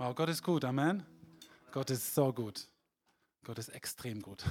Wow, 0.00 0.14
Gott 0.14 0.30
ist 0.30 0.42
gut, 0.42 0.64
Amen. 0.64 1.04
Gott 1.72 1.90
ist 1.90 2.14
so 2.14 2.32
gut. 2.32 2.66
Gott 3.44 3.58
ist 3.58 3.68
extrem 3.68 4.22
gut. 4.22 4.42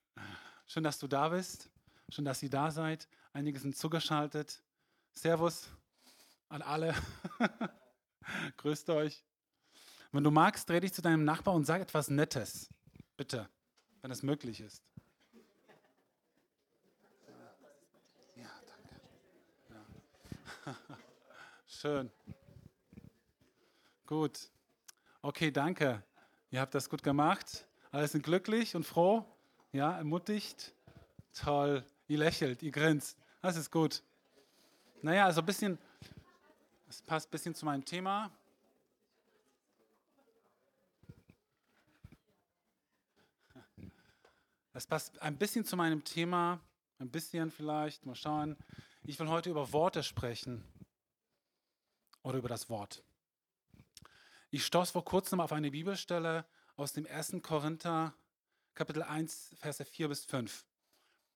Schön, 0.66 0.82
dass 0.82 0.98
du 0.98 1.06
da 1.06 1.28
bist. 1.28 1.68
Schön, 2.08 2.24
dass 2.24 2.42
ihr 2.42 2.48
da 2.48 2.70
seid. 2.70 3.06
Einige 3.34 3.58
sind 3.58 3.76
zugeschaltet. 3.76 4.62
Servus 5.12 5.68
an 6.48 6.62
alle. 6.62 6.94
Grüßt 8.56 8.88
euch. 8.88 9.22
Wenn 10.10 10.24
du 10.24 10.30
magst, 10.30 10.66
dreh 10.70 10.80
dich 10.80 10.94
zu 10.94 11.02
deinem 11.02 11.22
Nachbar 11.22 11.52
und 11.52 11.66
sag 11.66 11.82
etwas 11.82 12.08
Nettes. 12.08 12.70
Bitte, 13.18 13.46
wenn 14.00 14.10
es 14.10 14.22
möglich 14.22 14.62
ist. 14.62 14.82
Ja, 18.36 18.50
danke. 18.66 19.00
Ja. 20.64 20.74
Schön. 21.66 22.10
Gut. 24.06 24.48
Okay, 25.20 25.50
danke. 25.50 26.04
Ihr 26.50 26.60
habt 26.60 26.74
das 26.76 26.88
gut 26.88 27.02
gemacht. 27.02 27.66
Alle 27.90 28.06
sind 28.06 28.22
glücklich 28.22 28.76
und 28.76 28.84
froh. 28.84 29.24
Ja, 29.72 29.96
ermutigt. 29.96 30.72
Toll. 31.34 31.84
Ihr 32.06 32.18
lächelt, 32.18 32.62
ihr 32.62 32.70
grinst. 32.70 33.18
Das 33.42 33.56
ist 33.56 33.72
gut. 33.72 34.04
Naja, 35.02 35.24
also 35.24 35.40
ein 35.40 35.46
bisschen, 35.46 35.76
es 36.88 37.02
passt 37.02 37.28
ein 37.28 37.30
bisschen 37.32 37.54
zu 37.54 37.64
meinem 37.64 37.84
Thema. 37.84 38.30
Es 44.72 44.86
passt 44.86 45.20
ein 45.20 45.36
bisschen 45.36 45.64
zu 45.64 45.76
meinem 45.76 46.04
Thema, 46.04 46.60
ein 47.00 47.10
bisschen 47.10 47.50
vielleicht, 47.50 48.06
mal 48.06 48.14
schauen. 48.14 48.56
Ich 49.02 49.18
will 49.18 49.28
heute 49.28 49.50
über 49.50 49.72
Worte 49.72 50.04
sprechen 50.04 50.62
oder 52.22 52.38
über 52.38 52.48
das 52.48 52.70
Wort. 52.70 53.02
Ich 54.50 54.64
stoß 54.64 54.92
vor 54.92 55.04
kurzem 55.04 55.40
auf 55.40 55.52
eine 55.52 55.70
Bibelstelle 55.70 56.46
aus 56.76 56.94
dem 56.94 57.06
1. 57.06 57.36
Korinther, 57.42 58.14
Kapitel 58.72 59.02
1, 59.02 59.54
Verse 59.58 59.84
4 59.84 60.08
bis 60.08 60.24
5. 60.24 60.64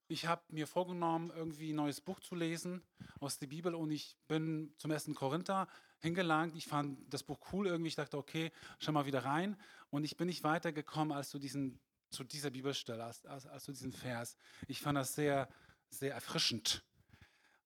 Ich 0.08 0.24
habe 0.24 0.42
mir 0.48 0.66
vorgenommen, 0.66 1.30
irgendwie 1.36 1.74
ein 1.74 1.76
neues 1.76 2.00
Buch 2.00 2.20
zu 2.20 2.34
lesen 2.34 2.82
aus 3.20 3.36
der 3.36 3.48
Bibel 3.48 3.74
und 3.74 3.90
ich 3.90 4.16
bin 4.28 4.72
zum 4.78 4.90
1. 4.90 5.10
Korinther 5.14 5.68
hingelangt. 5.98 6.56
Ich 6.56 6.66
fand 6.66 7.12
das 7.12 7.22
Buch 7.22 7.38
cool 7.52 7.66
irgendwie. 7.66 7.88
Ich 7.88 7.96
dachte, 7.96 8.16
okay, 8.16 8.50
schau 8.78 8.92
mal 8.92 9.04
wieder 9.04 9.26
rein. 9.26 9.60
Und 9.90 10.04
ich 10.04 10.16
bin 10.16 10.28
nicht 10.28 10.42
weitergekommen 10.42 11.14
als 11.14 11.28
zu, 11.28 11.38
diesen, 11.38 11.80
zu 12.08 12.24
dieser 12.24 12.48
Bibelstelle, 12.48 13.04
als, 13.04 13.26
als, 13.26 13.46
als 13.46 13.64
zu 13.64 13.72
diesem 13.72 13.92
Vers. 13.92 14.38
Ich 14.68 14.80
fand 14.80 14.96
das 14.96 15.14
sehr, 15.14 15.50
sehr 15.90 16.14
erfrischend. 16.14 16.82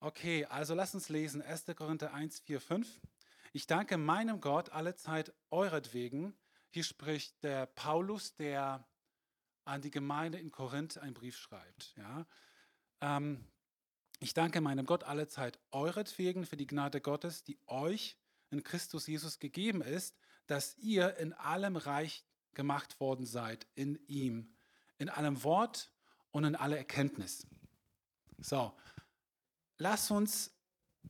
Okay, 0.00 0.44
also 0.46 0.74
lass 0.74 0.92
uns 0.92 1.08
lesen. 1.08 1.40
1. 1.40 1.66
Korinther 1.76 2.12
1, 2.12 2.40
4, 2.40 2.60
5. 2.60 3.00
Ich 3.56 3.66
danke 3.66 3.96
meinem 3.96 4.42
Gott 4.42 4.68
alle 4.72 4.96
Zeit 4.96 5.32
euretwegen. 5.50 6.36
Hier 6.68 6.84
spricht 6.84 7.42
der 7.42 7.64
Paulus, 7.64 8.34
der 8.34 8.86
an 9.64 9.80
die 9.80 9.90
Gemeinde 9.90 10.38
in 10.38 10.52
Korinth 10.52 10.98
einen 10.98 11.14
Brief 11.14 11.38
schreibt. 11.38 11.94
Ja. 11.96 12.26
Ähm, 13.00 13.46
ich 14.20 14.34
danke 14.34 14.60
meinem 14.60 14.84
Gott 14.84 15.04
alle 15.04 15.28
Zeit 15.28 15.58
euretwegen 15.70 16.44
für 16.44 16.58
die 16.58 16.66
Gnade 16.66 17.00
Gottes, 17.00 17.44
die 17.44 17.58
euch 17.66 18.18
in 18.50 18.62
Christus 18.62 19.06
Jesus 19.06 19.38
gegeben 19.38 19.80
ist, 19.80 20.18
dass 20.46 20.76
ihr 20.76 21.16
in 21.16 21.32
allem 21.32 21.76
reich 21.76 22.26
gemacht 22.52 23.00
worden 23.00 23.24
seid, 23.24 23.66
in 23.74 23.98
ihm, 24.06 24.54
in 24.98 25.08
allem 25.08 25.44
Wort 25.44 25.90
und 26.30 26.44
in 26.44 26.56
aller 26.56 26.76
Erkenntnis. 26.76 27.46
So, 28.36 28.76
lass 29.78 30.10
uns 30.10 30.54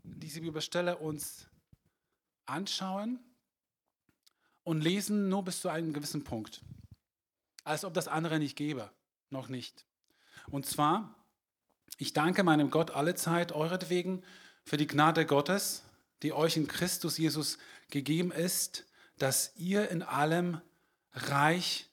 diese 0.04 0.42
Bibelstelle 0.42 0.98
uns 0.98 1.50
anschauen 2.46 3.18
und 4.64 4.80
lesen 4.80 5.28
nur 5.28 5.44
bis 5.44 5.60
zu 5.60 5.68
einem 5.68 5.92
gewissen 5.92 6.24
Punkt. 6.24 6.62
Als 7.64 7.84
ob 7.84 7.94
das 7.94 8.08
andere 8.08 8.38
nicht 8.38 8.56
gäbe. 8.56 8.90
Noch 9.30 9.48
nicht. 9.48 9.84
Und 10.50 10.66
zwar, 10.66 11.14
ich 11.98 12.12
danke 12.12 12.42
meinem 12.42 12.70
Gott 12.70 12.90
alle 12.92 13.14
Zeit 13.14 13.52
euretwegen 13.52 14.22
für 14.64 14.76
die 14.76 14.86
Gnade 14.86 15.26
Gottes, 15.26 15.82
die 16.22 16.32
euch 16.32 16.56
in 16.56 16.68
Christus 16.68 17.18
Jesus 17.18 17.58
gegeben 17.90 18.30
ist, 18.30 18.84
dass 19.18 19.52
ihr 19.56 19.88
in 19.90 20.02
allem 20.02 20.60
reich 21.12 21.88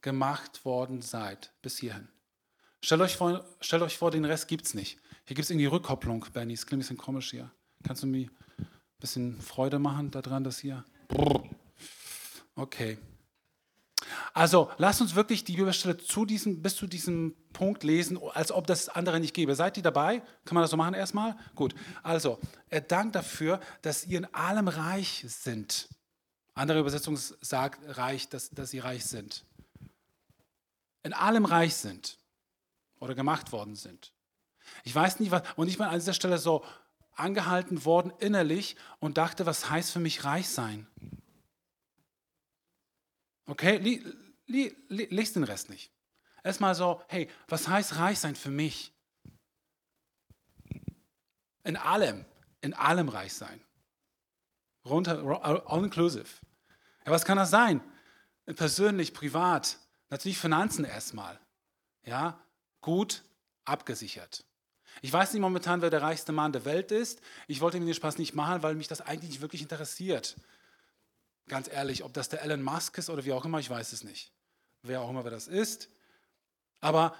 gemacht 0.00 0.64
worden 0.64 1.02
seid. 1.02 1.52
Bis 1.62 1.78
hierhin. 1.78 2.08
Stellt 2.82 3.00
euch 3.00 3.16
vor, 3.16 3.44
stellt 3.60 3.82
euch 3.82 3.98
vor 3.98 4.10
den 4.10 4.24
Rest 4.24 4.48
gibt 4.48 4.66
es 4.66 4.74
nicht. 4.74 4.98
Hier 5.24 5.34
gibt 5.34 5.44
es 5.44 5.50
irgendwie 5.50 5.66
Rückkopplung, 5.66 6.26
Benny. 6.32 6.54
Es 6.54 6.66
klingt 6.66 6.78
ein 6.78 6.80
bisschen 6.80 6.96
komisch 6.96 7.30
hier. 7.30 7.50
Kannst 7.82 8.02
du 8.02 8.06
mir 8.06 8.30
bisschen 8.98 9.40
Freude 9.40 9.78
machen 9.78 10.10
daran, 10.10 10.44
dass 10.44 10.58
hier. 10.58 10.84
Okay. 12.54 12.98
Also 14.32 14.70
lasst 14.76 15.00
uns 15.00 15.14
wirklich 15.14 15.44
die 15.44 15.56
Bibelstelle 15.56 15.96
zu 15.96 16.26
diesem, 16.26 16.62
bis 16.62 16.76
zu 16.76 16.86
diesem 16.86 17.34
Punkt 17.52 17.84
lesen, 17.84 18.18
als 18.34 18.52
ob 18.52 18.66
das 18.66 18.88
andere 18.88 19.18
nicht 19.18 19.34
gäbe. 19.34 19.54
Seid 19.54 19.76
ihr 19.76 19.82
dabei? 19.82 20.20
Kann 20.44 20.54
man 20.54 20.62
das 20.62 20.70
so 20.70 20.76
machen 20.76 20.94
erstmal? 20.94 21.36
Gut. 21.54 21.74
Also, 22.02 22.38
er 22.68 22.82
dankt 22.82 23.14
dafür, 23.14 23.60
dass 23.82 24.04
ihr 24.04 24.18
in 24.18 24.34
allem 24.34 24.68
reich 24.68 25.24
sind. 25.26 25.88
Andere 26.54 26.80
Übersetzung 26.80 27.16
sagt 27.16 27.80
reich, 27.96 28.28
dass, 28.28 28.50
dass 28.50 28.70
sie 28.70 28.78
reich 28.78 29.06
sind. 29.06 29.44
In 31.02 31.12
allem 31.12 31.44
reich 31.44 31.74
sind 31.74 32.18
oder 32.98 33.14
gemacht 33.14 33.52
worden 33.52 33.76
sind. 33.76 34.12
Ich 34.84 34.94
weiß 34.94 35.20
nicht, 35.20 35.30
was, 35.30 35.42
und 35.56 35.68
ich 35.68 35.78
bin 35.78 35.86
an 35.86 35.94
dieser 35.94 36.12
Stelle 36.12 36.38
so, 36.38 36.64
angehalten 37.16 37.84
worden 37.84 38.12
innerlich 38.18 38.76
und 39.00 39.18
dachte, 39.18 39.46
was 39.46 39.70
heißt 39.70 39.92
für 39.92 39.98
mich 39.98 40.24
reich 40.24 40.48
sein? 40.48 40.86
Okay, 43.46 43.78
li, 43.78 44.04
li, 44.46 44.76
li, 44.88 45.04
lest 45.10 45.36
den 45.36 45.44
Rest 45.44 45.70
nicht. 45.70 45.92
Erstmal 46.42 46.74
so, 46.74 47.02
hey, 47.08 47.28
was 47.48 47.68
heißt 47.68 47.96
reich 47.96 48.18
sein 48.18 48.36
für 48.36 48.50
mich? 48.50 48.92
In 51.64 51.76
allem, 51.76 52.24
in 52.60 52.74
allem 52.74 53.08
reich 53.08 53.34
sein. 53.34 53.60
Runter, 54.84 55.18
all 55.42 55.84
inclusive. 55.84 56.28
Ja, 57.04 57.12
was 57.12 57.24
kann 57.24 57.36
das 57.36 57.50
sein? 57.50 57.80
Persönlich, 58.44 59.12
privat, 59.12 59.78
natürlich 60.08 60.38
Finanzen 60.38 60.84
erstmal. 60.84 61.40
Ja, 62.04 62.40
gut 62.80 63.24
abgesichert. 63.64 64.44
Ich 65.02 65.12
weiß 65.12 65.32
nicht 65.32 65.42
momentan, 65.42 65.82
wer 65.82 65.90
der 65.90 66.02
reichste 66.02 66.32
Mann 66.32 66.52
der 66.52 66.64
Welt 66.64 66.90
ist. 66.90 67.20
Ich 67.46 67.60
wollte 67.60 67.78
mir 67.78 67.86
den 67.86 67.94
Spaß 67.94 68.18
nicht 68.18 68.34
machen, 68.34 68.62
weil 68.62 68.74
mich 68.74 68.88
das 68.88 69.00
eigentlich 69.00 69.30
nicht 69.30 69.40
wirklich 69.40 69.62
interessiert. 69.62 70.36
Ganz 71.48 71.68
ehrlich, 71.68 72.02
ob 72.02 72.12
das 72.12 72.28
der 72.28 72.42
Elon 72.42 72.62
Musk 72.62 72.98
ist 72.98 73.10
oder 73.10 73.24
wie 73.24 73.32
auch 73.32 73.44
immer, 73.44 73.58
ich 73.58 73.70
weiß 73.70 73.92
es 73.92 74.04
nicht. 74.04 74.32
Wer 74.82 75.00
auch 75.00 75.10
immer 75.10 75.24
wer 75.24 75.30
das 75.30 75.48
ist. 75.48 75.88
Aber 76.80 77.14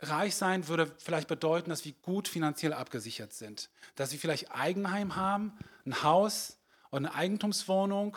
reich 0.00 0.36
sein 0.36 0.68
würde 0.68 0.92
vielleicht 0.98 1.28
bedeuten, 1.28 1.70
dass 1.70 1.84
wir 1.84 1.92
gut 2.02 2.28
finanziell 2.28 2.72
abgesichert 2.72 3.32
sind. 3.32 3.70
Dass 3.94 4.12
wir 4.12 4.18
vielleicht 4.18 4.52
Eigenheim 4.52 5.16
haben, 5.16 5.56
ein 5.86 6.02
Haus 6.02 6.58
oder 6.90 6.98
eine 6.98 7.14
Eigentumswohnung, 7.14 8.16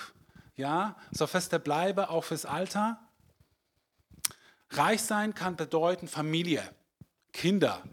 ja, 0.56 0.96
so 1.12 1.28
feste 1.28 1.60
Bleibe, 1.60 2.10
auch 2.10 2.24
fürs 2.24 2.46
Alter. 2.46 3.00
Reich 4.70 5.02
sein 5.02 5.34
kann 5.34 5.56
bedeuten 5.56 6.08
Familie, 6.08 6.64
Kinder, 7.34 7.84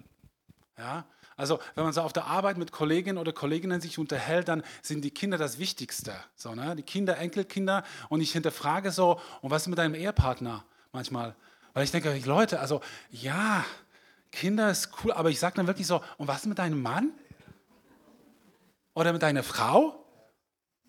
ja? 0.79 1.05
Also 1.37 1.59
wenn 1.75 1.85
man 1.85 1.93
so 1.93 2.03
auf 2.03 2.13
der 2.13 2.27
Arbeit 2.27 2.59
mit 2.59 2.73
Kolleginnen 2.73 3.19
oder 3.19 3.33
Kolleginnen 3.33 3.81
sich 3.81 3.99
unterhält, 3.99 4.49
dann 4.49 4.63
sind 4.83 5.03
die 5.03 5.11
Kinder 5.11 5.39
das 5.39 5.59
Wichtigste. 5.59 6.15
So, 6.37 6.55
ne? 6.55 6.77
Die 6.77 6.83
Kinder, 6.83 7.19
Enkelkinder. 7.19 7.85
Und 8.09 8.21
ich 8.21 8.33
hinterfrage 8.33 8.91
so, 8.91 9.21
und 9.41 9.51
was 9.51 9.63
ist 9.63 9.69
mit 9.69 9.79
deinem 9.79 9.95
Ehepartner 9.95 10.65
manchmal? 10.93 11.35
Weil 11.73 11.85
ich 11.85 11.91
denke, 11.91 12.17
Leute, 12.25 12.61
also 12.61 12.81
ja, 13.11 13.65
Kinder 14.31 14.71
ist 14.71 14.91
cool, 15.03 15.13
aber 15.13 15.31
ich 15.31 15.41
sage 15.41 15.57
dann 15.57 15.67
wirklich 15.67 15.87
so, 15.87 16.03
und 16.19 16.29
was 16.29 16.43
ist 16.43 16.47
mit 16.47 16.59
deinem 16.59 16.83
Mann? 16.83 17.13
Oder 18.95 19.13
mit 19.13 19.23
deiner 19.23 19.43
Frau? 19.43 20.05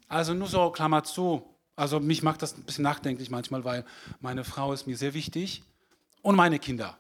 Also 0.10 0.34
nur 0.34 0.48
so, 0.48 0.72
Klammer 0.72 1.04
zu. 1.04 1.50
Also 1.76 2.00
mich 2.00 2.22
macht 2.22 2.42
das 2.42 2.56
ein 2.58 2.64
bisschen 2.64 2.84
nachdenklich 2.84 3.30
manchmal, 3.30 3.64
weil 3.64 3.86
meine 4.20 4.44
Frau 4.44 4.74
ist 4.74 4.88
mir 4.88 4.98
sehr 4.98 5.14
wichtig. 5.14 5.64
Und 6.22 6.36
meine 6.36 6.60
Kinder. 6.60 6.98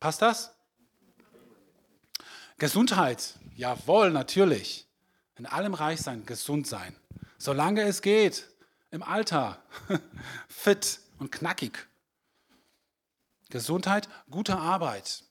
Passt 0.00 0.22
das? 0.22 0.54
Gesundheit, 2.62 3.40
jawohl, 3.56 4.12
natürlich. 4.12 4.86
In 5.34 5.46
allem 5.46 5.74
reich 5.74 6.00
sein, 6.00 6.24
gesund 6.26 6.68
sein. 6.68 6.94
Solange 7.36 7.82
es 7.82 8.02
geht, 8.02 8.48
im 8.92 9.02
Alter, 9.02 9.60
fit 10.48 11.00
und 11.18 11.32
knackig. 11.32 11.88
Gesundheit, 13.50 14.08
gute 14.30 14.56
Arbeit. 14.56 15.24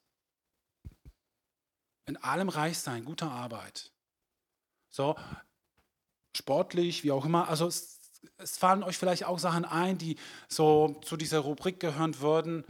In 2.06 2.18
allem 2.18 2.50
reich 2.50 2.80
sein, 2.80 3.06
gute 3.06 3.28
Arbeit. 3.28 3.94
So, 4.89 5.16
sportlich, 6.36 7.06
wie 7.06 7.13
auch 7.13 7.24
immer. 7.24 7.48
Also 7.48 7.66
es, 7.66 7.98
es 8.39 8.57
fallen 8.57 8.84
euch 8.84 8.98
vielleicht 8.98 9.24
auch 9.24 9.39
Sachen 9.39 9.63
ein, 9.63 9.98
die 9.98 10.18
so 10.50 11.00
zu 11.06 11.16
dieser 11.16 11.39
Rubrik 11.39 11.80
gehören 11.80 12.19
würden 12.19 12.66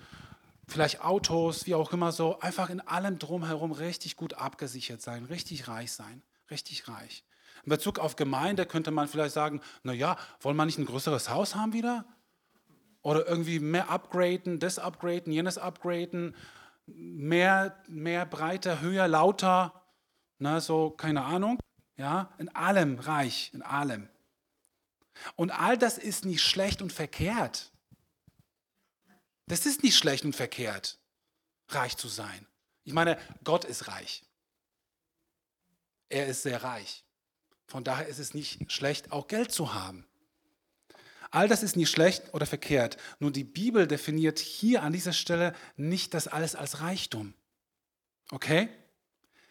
vielleicht 0.72 1.04
Autos, 1.04 1.66
wie 1.66 1.76
auch 1.76 1.94
immer 1.94 2.12
so, 2.12 2.40
einfach 2.40 2.70
in 2.70 2.82
allem 2.82 3.20
drumherum 3.20 3.72
richtig 3.72 4.16
gut 4.16 4.36
abgesichert 4.36 5.02
sein, 5.02 5.26
richtig 5.26 5.68
reich 5.68 5.92
sein, 5.92 6.24
richtig 6.50 6.88
reich. 6.88 7.24
In 7.64 7.70
Bezug 7.70 8.00
auf 8.00 8.16
Gemeinde 8.16 8.66
könnte 8.66 8.92
man 8.92 9.08
vielleicht 9.08 9.34
sagen, 9.34 9.62
naja, 9.84 10.18
wollen 10.40 10.58
wir 10.58 10.66
nicht 10.66 10.80
ein 10.80 10.86
größeres 10.86 11.30
Haus 11.30 11.56
haben 11.56 11.74
wieder? 11.74 12.06
Oder 13.04 13.28
irgendwie 13.28 13.60
mehr 13.60 13.90
upgraden, 13.90 14.60
das 14.60 14.80
upgraden, 14.80 15.32
jenes 15.32 15.58
upgraden, 15.58 16.36
mehr, 16.86 17.76
mehr 17.88 18.26
breiter, 18.26 18.82
höher, 18.82 19.08
lauter, 19.08 19.74
na, 20.40 20.60
so, 20.60 20.90
keine 20.90 21.24
Ahnung. 21.24 21.60
Ja, 21.98 22.34
in 22.40 22.50
allem 22.56 22.98
reich, 22.98 23.52
in 23.54 23.62
allem. 23.62 24.10
Und 25.36 25.52
all 25.52 25.78
das 25.78 25.98
ist 26.00 26.26
nicht 26.26 26.42
schlecht 26.42 26.82
und 26.82 26.92
verkehrt. 26.92 27.71
Das 29.52 29.66
ist 29.66 29.84
nicht 29.84 29.98
schlecht 29.98 30.24
und 30.24 30.34
verkehrt, 30.34 30.98
reich 31.68 31.98
zu 31.98 32.08
sein. 32.08 32.48
Ich 32.86 32.94
meine, 32.94 33.18
Gott 33.44 33.66
ist 33.66 33.90
reich. 33.90 34.24
Er 36.08 36.28
ist 36.28 36.44
sehr 36.44 36.64
reich. 36.64 37.04
Von 37.68 37.84
daher 37.84 38.08
ist 38.08 38.20
es 38.20 38.34
nicht 38.34 38.72
schlecht, 38.72 39.12
auch 39.12 39.28
Geld 39.28 39.52
zu 39.52 39.74
haben. 39.74 40.08
All 41.32 41.50
das 41.50 41.64
ist 41.64 41.76
nicht 41.76 41.90
schlecht 41.90 42.34
oder 42.34 42.46
verkehrt. 42.46 42.96
Nur 43.20 43.30
die 43.30 43.44
Bibel 43.44 43.88
definiert 43.88 44.40
hier 44.40 44.84
an 44.84 44.94
dieser 44.94 45.12
Stelle 45.12 45.54
nicht 45.76 46.14
das 46.14 46.30
alles 46.30 46.56
als 46.56 46.80
Reichtum. 46.80 47.34
Okay? 48.30 48.70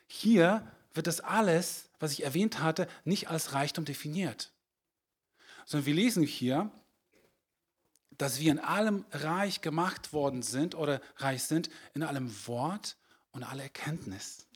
Hier 0.06 0.66
wird 0.94 1.08
das 1.08 1.20
alles, 1.20 1.90
was 1.98 2.12
ich 2.12 2.24
erwähnt 2.24 2.60
hatte, 2.60 2.88
nicht 3.04 3.28
als 3.28 3.52
Reichtum 3.52 3.84
definiert. 3.84 4.50
Sondern 5.66 5.84
wir 5.84 5.94
lesen 5.94 6.22
hier, 6.22 6.70
dass 8.20 8.38
wir 8.38 8.52
in 8.52 8.58
allem 8.58 9.06
reich 9.12 9.62
gemacht 9.62 10.12
worden 10.12 10.42
sind 10.42 10.74
oder 10.74 11.00
reich 11.16 11.44
sind, 11.44 11.70
in 11.94 12.02
allem 12.02 12.30
Wort 12.46 12.96
und 13.32 13.44
aller 13.44 13.62
Erkenntnis. 13.62 14.46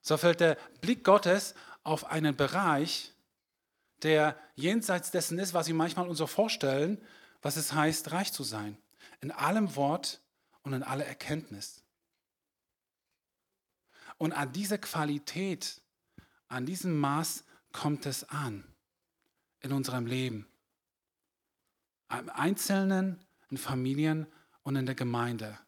So 0.00 0.16
fällt 0.16 0.40
der 0.40 0.56
Blick 0.80 1.04
Gottes 1.04 1.54
auf 1.82 2.06
einen 2.06 2.34
Bereich, 2.34 3.12
der 4.02 4.38
jenseits 4.54 5.10
dessen 5.10 5.38
ist, 5.38 5.52
was 5.52 5.66
wir 5.66 5.74
manchmal 5.74 6.08
uns 6.08 6.16
so 6.16 6.26
vorstellen, 6.26 6.98
was 7.42 7.56
es 7.56 7.74
heißt, 7.74 8.12
reich 8.12 8.32
zu 8.32 8.42
sein. 8.42 8.78
In 9.20 9.32
allem 9.32 9.76
Wort 9.76 10.22
und 10.62 10.72
in 10.72 10.82
aller 10.82 11.04
Erkenntnis. 11.04 11.82
Und 14.16 14.32
an 14.32 14.50
diese 14.52 14.78
Qualität, 14.78 15.82
an 16.48 16.64
diesem 16.64 16.98
Maß 16.98 17.44
kommt 17.72 18.06
es 18.06 18.24
an 18.30 18.64
in 19.60 19.72
unserem 19.72 20.06
Leben. 20.06 20.46
Im 22.10 22.28
Einzelnen, 22.30 23.24
in 23.50 23.56
Familien 23.56 24.26
und 24.62 24.76
in 24.76 24.86
der 24.86 24.94
Gemeinde. 24.94 25.58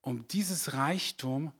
Um 0.00 0.26
dieses 0.28 0.74
Reichtum 0.74 1.52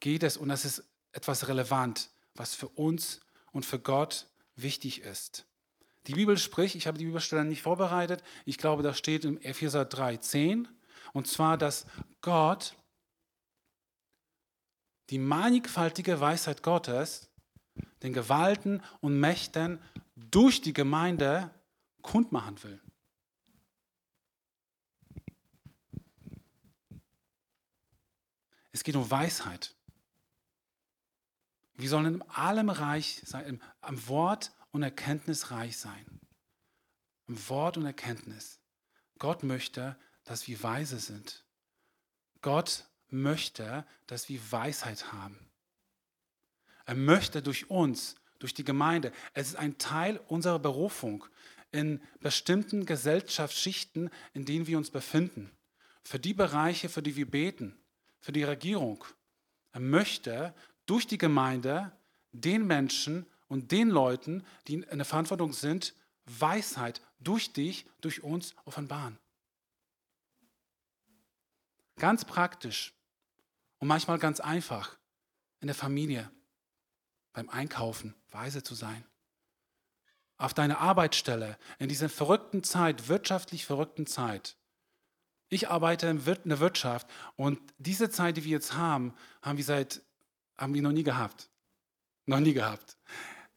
geht 0.00 0.22
es 0.22 0.36
und 0.36 0.48
das 0.48 0.64
ist 0.64 0.84
etwas 1.12 1.48
relevant, 1.48 2.10
was 2.34 2.54
für 2.54 2.68
uns 2.68 3.20
und 3.52 3.64
für 3.64 3.78
Gott 3.78 4.26
wichtig 4.56 5.02
ist. 5.02 5.46
Die 6.06 6.14
Bibel 6.14 6.36
spricht, 6.36 6.74
ich 6.74 6.86
habe 6.86 6.98
die 6.98 7.06
Bibelstelle 7.06 7.44
nicht 7.44 7.62
vorbereitet, 7.62 8.22
ich 8.44 8.58
glaube, 8.58 8.82
das 8.82 8.98
steht 8.98 9.24
im 9.24 9.40
Epheser 9.40 9.82
3,10, 9.82 10.66
und 11.12 11.26
zwar, 11.26 11.56
dass 11.56 11.86
Gott 12.20 12.76
die 15.10 15.18
mannigfaltige 15.18 16.20
Weisheit 16.20 16.62
Gottes 16.62 17.30
den 18.02 18.12
Gewalten 18.12 18.82
und 19.00 19.18
Mächten 19.18 19.80
durch 20.14 20.60
die 20.60 20.74
Gemeinde 20.74 21.50
kundmachen 22.02 22.62
will. 22.62 22.80
Es 28.74 28.82
geht 28.82 28.96
um 28.96 29.08
Weisheit. 29.08 29.72
Wir 31.76 31.88
sollen 31.88 32.16
in 32.16 32.22
allem 32.22 32.70
reich 32.70 33.22
sein, 33.24 33.62
am 33.80 34.08
Wort 34.08 34.52
und 34.72 34.82
Erkenntnis 34.82 35.52
reich 35.52 35.78
sein. 35.78 36.20
Am 37.28 37.48
Wort 37.48 37.76
und 37.76 37.86
Erkenntnis. 37.86 38.58
Gott 39.20 39.44
möchte, 39.44 39.96
dass 40.24 40.48
wir 40.48 40.60
weise 40.64 40.98
sind. 40.98 41.44
Gott 42.42 42.88
möchte, 43.10 43.86
dass 44.08 44.28
wir 44.28 44.40
Weisheit 44.50 45.12
haben. 45.12 45.38
Er 46.84 46.96
möchte 46.96 47.42
durch 47.42 47.70
uns, 47.70 48.16
durch 48.40 48.54
die 48.54 48.64
Gemeinde, 48.64 49.12
es 49.34 49.50
ist 49.50 49.56
ein 49.56 49.78
Teil 49.78 50.18
unserer 50.26 50.58
Berufung 50.58 51.24
in 51.70 52.02
bestimmten 52.18 52.86
Gesellschaftsschichten, 52.86 54.10
in 54.32 54.44
denen 54.44 54.66
wir 54.66 54.78
uns 54.78 54.90
befinden. 54.90 55.52
Für 56.02 56.18
die 56.18 56.34
Bereiche, 56.34 56.88
für 56.88 57.02
die 57.02 57.14
wir 57.14 57.30
beten, 57.30 57.78
für 58.24 58.32
die 58.32 58.42
Regierung. 58.42 59.04
Er 59.72 59.80
möchte, 59.80 60.54
durch 60.86 61.06
die 61.06 61.18
Gemeinde 61.18 61.92
den 62.32 62.66
Menschen 62.66 63.26
und 63.48 63.70
den 63.70 63.90
Leuten, 63.90 64.46
die 64.66 64.76
in 64.76 64.96
der 64.96 65.04
Verantwortung 65.04 65.52
sind, 65.52 65.94
Weisheit 66.24 67.02
durch 67.20 67.52
dich, 67.52 67.86
durch 68.00 68.22
uns 68.22 68.54
offenbaren. 68.64 69.18
Ganz 71.96 72.24
praktisch 72.24 72.94
und 73.76 73.88
manchmal 73.88 74.18
ganz 74.18 74.40
einfach 74.40 74.96
in 75.60 75.66
der 75.66 75.74
Familie, 75.74 76.30
beim 77.34 77.50
Einkaufen, 77.50 78.14
weise 78.30 78.62
zu 78.62 78.74
sein. 78.74 79.04
Auf 80.38 80.54
deiner 80.54 80.78
Arbeitsstelle, 80.78 81.58
in 81.78 81.90
dieser 81.90 82.08
verrückten 82.08 82.64
Zeit, 82.64 83.08
wirtschaftlich 83.08 83.66
verrückten 83.66 84.06
Zeit. 84.06 84.56
Ich 85.54 85.70
arbeite 85.70 86.08
in 86.08 86.20
der 86.24 86.58
Wirtschaft 86.58 87.06
und 87.36 87.60
diese 87.78 88.10
Zeit, 88.10 88.36
die 88.36 88.42
wir 88.42 88.50
jetzt 88.50 88.74
haben, 88.74 89.14
haben 89.40 89.56
wir 89.56 89.64
seit 89.64 90.02
haben 90.58 90.74
wir 90.74 90.82
noch 90.82 90.90
nie 90.90 91.04
gehabt. 91.04 91.48
Noch 92.26 92.40
nie 92.40 92.54
gehabt. 92.54 92.96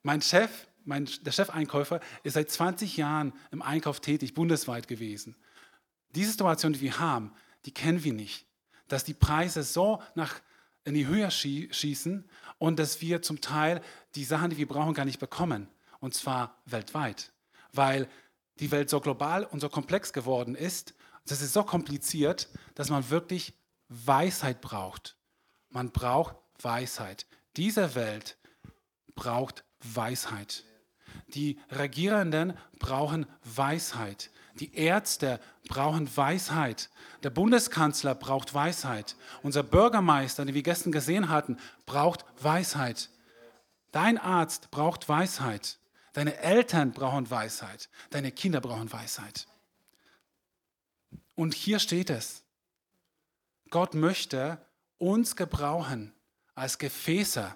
Mein 0.03 0.21
Chef, 0.21 0.67
mein, 0.85 1.09
der 1.21 1.31
Chefeinkäufer, 1.31 1.99
ist 2.21 2.35
seit 2.35 2.51
20 2.51 2.97
Jahren 2.97 3.33
im 3.49 3.63
Einkauf 3.63 3.99
tätig, 3.99 4.35
bundesweit 4.35 4.87
gewesen. 4.87 5.35
Diese 6.09 6.29
Situation, 6.29 6.73
die 6.73 6.81
wir 6.81 6.99
haben, 6.99 7.33
die 7.65 7.73
kennen 7.73 8.03
wir 8.03 8.13
nicht. 8.13 8.45
Dass 8.87 9.03
die 9.03 9.15
Preise 9.15 9.63
so 9.63 9.99
nach, 10.13 10.35
in 10.83 10.93
die 10.93 11.07
Höhe 11.07 11.31
schießen 11.31 12.29
und 12.59 12.77
dass 12.77 13.01
wir 13.01 13.23
zum 13.23 13.41
Teil 13.41 13.81
die 14.13 14.23
Sachen, 14.23 14.51
die 14.51 14.57
wir 14.57 14.67
brauchen, 14.67 14.93
gar 14.93 15.05
nicht 15.05 15.19
bekommen. 15.19 15.67
Und 15.99 16.13
zwar 16.13 16.61
weltweit. 16.65 17.31
Weil 17.73 18.07
die 18.59 18.69
Welt 18.69 18.91
so 18.91 18.99
global 18.99 19.45
und 19.45 19.61
so 19.61 19.69
komplex 19.69 20.13
geworden 20.13 20.53
ist, 20.53 20.93
das 21.31 21.41
ist 21.41 21.53
so 21.53 21.63
kompliziert, 21.63 22.49
dass 22.75 22.89
man 22.89 23.09
wirklich 23.09 23.53
Weisheit 23.89 24.61
braucht. 24.61 25.15
Man 25.69 25.91
braucht 25.91 26.35
Weisheit. 26.61 27.25
Diese 27.55 27.95
Welt 27.95 28.37
braucht 29.15 29.63
Weisheit. 29.81 30.63
Die 31.29 31.59
Regierenden 31.71 32.57
brauchen 32.79 33.25
Weisheit. 33.43 34.31
Die 34.59 34.73
Ärzte 34.75 35.39
brauchen 35.67 36.09
Weisheit. 36.15 36.89
Der 37.23 37.29
Bundeskanzler 37.29 38.15
braucht 38.15 38.53
Weisheit. 38.53 39.15
Unser 39.43 39.63
Bürgermeister, 39.63 40.45
den 40.45 40.55
wir 40.55 40.63
gestern 40.63 40.91
gesehen 40.91 41.29
hatten, 41.29 41.57
braucht 41.85 42.25
Weisheit. 42.41 43.09
Dein 43.91 44.17
Arzt 44.17 44.71
braucht 44.71 45.07
Weisheit. 45.09 45.79
Deine 46.13 46.37
Eltern 46.37 46.91
brauchen 46.91 47.29
Weisheit. 47.29 47.89
Deine 48.09 48.31
Kinder 48.31 48.61
brauchen 48.61 48.91
Weisheit. 48.91 49.47
Und 51.37 51.53
hier 51.53 51.77
steht 51.77 52.09
es. 52.09 52.43
Gott 53.69 53.93
möchte 53.93 54.59
uns 54.97 55.35
gebrauchen 55.35 56.11
als 56.55 56.79
Gefäße, 56.79 57.55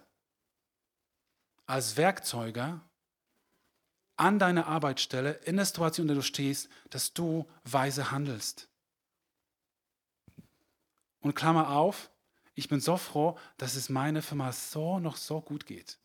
als 1.66 1.98
Werkzeuge 1.98 2.80
an 4.18 4.38
deiner 4.38 4.68
Arbeitsstelle, 4.68 5.32
in 5.46 5.56
der 5.56 5.66
Situation, 5.66 6.04
in 6.04 6.10
der 6.10 6.18
du 6.18 6.22
stehst, 6.22 6.70
dass 6.92 7.14
du 7.14 7.50
weise 7.64 8.12
handelst. 8.12 8.70
Und 11.22 11.34
Klammer 11.34 11.72
auf, 11.72 12.12
ich 12.54 12.70
bin 12.70 12.82
so 12.82 12.98
froh, 12.98 13.40
dass 13.58 13.74
es 13.74 13.90
meiner 13.90 14.22
Firma 14.22 14.52
so 14.52 15.00
noch 15.00 15.18
so 15.18 15.42
gut 15.42 15.66
geht. 15.66 15.98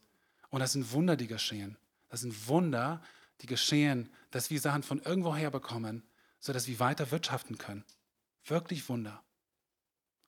Und 0.49 0.61
das 0.61 0.73
sind 0.73 0.93
Wunder, 0.93 1.17
die 1.17 1.27
geschehen. 1.27 1.77
Das 2.09 2.23
sind 2.23 2.49
Wunder, 2.49 3.03
die 3.43 3.47
geschehen, 3.47 4.11
dass 4.31 4.49
wir 4.49 4.61
Sachen 4.63 4.83
von 4.83 5.03
irgendwoher 5.03 5.51
bekommen, 5.51 6.03
sodass 6.39 6.67
wir 6.67 6.79
weiter 6.81 7.11
wirtschaften 7.11 7.59
können. 7.59 7.85
Wirklich 8.45 8.89
Wunder. 8.89 9.23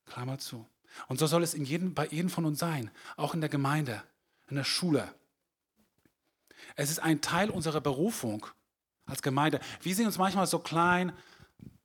Klammer 0.07 0.39
zu. 0.39 0.69
Und 1.07 1.19
so 1.19 1.27
soll 1.27 1.43
es 1.43 1.55
in 1.55 1.65
jedem, 1.65 1.95
bei 1.95 2.07
jedem 2.07 2.31
von 2.31 2.45
uns 2.45 2.59
sein, 2.59 2.91
auch 3.17 3.35
in 3.35 3.41
der 3.41 3.51
Gemeinde, 3.51 4.03
in 4.49 4.57
der 4.57 4.65
Schule. 4.65 5.15
Es 6.77 6.91
ist 6.91 6.99
ein 6.99 7.21
Teil 7.21 7.51
unserer 7.51 7.81
Berufung 7.81 8.47
als 9.07 9.23
Gemeinde. 9.23 9.61
Wir 9.83 9.95
sehen 9.95 10.07
uns 10.07 10.19
manchmal 10.19 10.47
so 10.47 10.59
klein, 10.59 11.13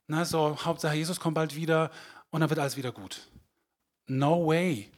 ne, 0.08 0.25
so 0.25 0.58
Hauptsache 0.63 0.96
Jesus 0.96 1.20
kommt 1.20 1.36
bald 1.36 1.56
wieder 1.56 1.92
und 2.32 2.42
dann 2.42 2.50
wird 2.50 2.60
alles 2.60 2.77
wieder 2.77 2.92
gut. 2.92 3.30
No 4.08 4.48
way. 4.48 4.92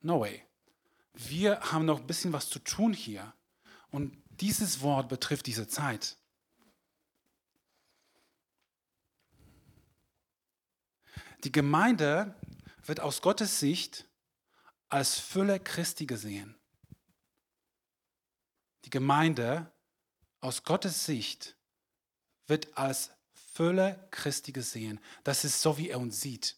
No 0.00 0.20
way. 0.20 0.42
Wir 1.14 1.60
haben 1.60 1.84
noch 1.84 2.00
ein 2.00 2.06
bisschen 2.06 2.32
was 2.32 2.48
zu 2.48 2.60
tun 2.60 2.92
hier. 2.92 3.32
Und 3.90 4.16
dieses 4.28 4.82
Wort 4.82 5.08
betrifft 5.08 5.46
diese 5.46 5.66
Zeit. 5.66 6.16
Die 11.44 11.52
Gemeinde 11.52 12.34
wird 12.84 13.00
aus 13.00 13.22
Gottes 13.22 13.60
Sicht 13.60 14.06
als 14.88 15.18
Fülle 15.18 15.60
Christi 15.60 16.06
gesehen. 16.06 16.58
die 18.88 18.90
Gemeinde 18.90 19.70
aus 20.40 20.62
Gottes 20.62 21.04
Sicht 21.04 21.58
wird 22.46 22.78
als 22.78 23.10
Fülle 23.52 24.08
Christi 24.10 24.50
gesehen. 24.50 24.98
Das 25.24 25.44
ist 25.44 25.60
so, 25.60 25.76
wie 25.76 25.90
er 25.90 26.00
uns 26.00 26.22
sieht. 26.22 26.56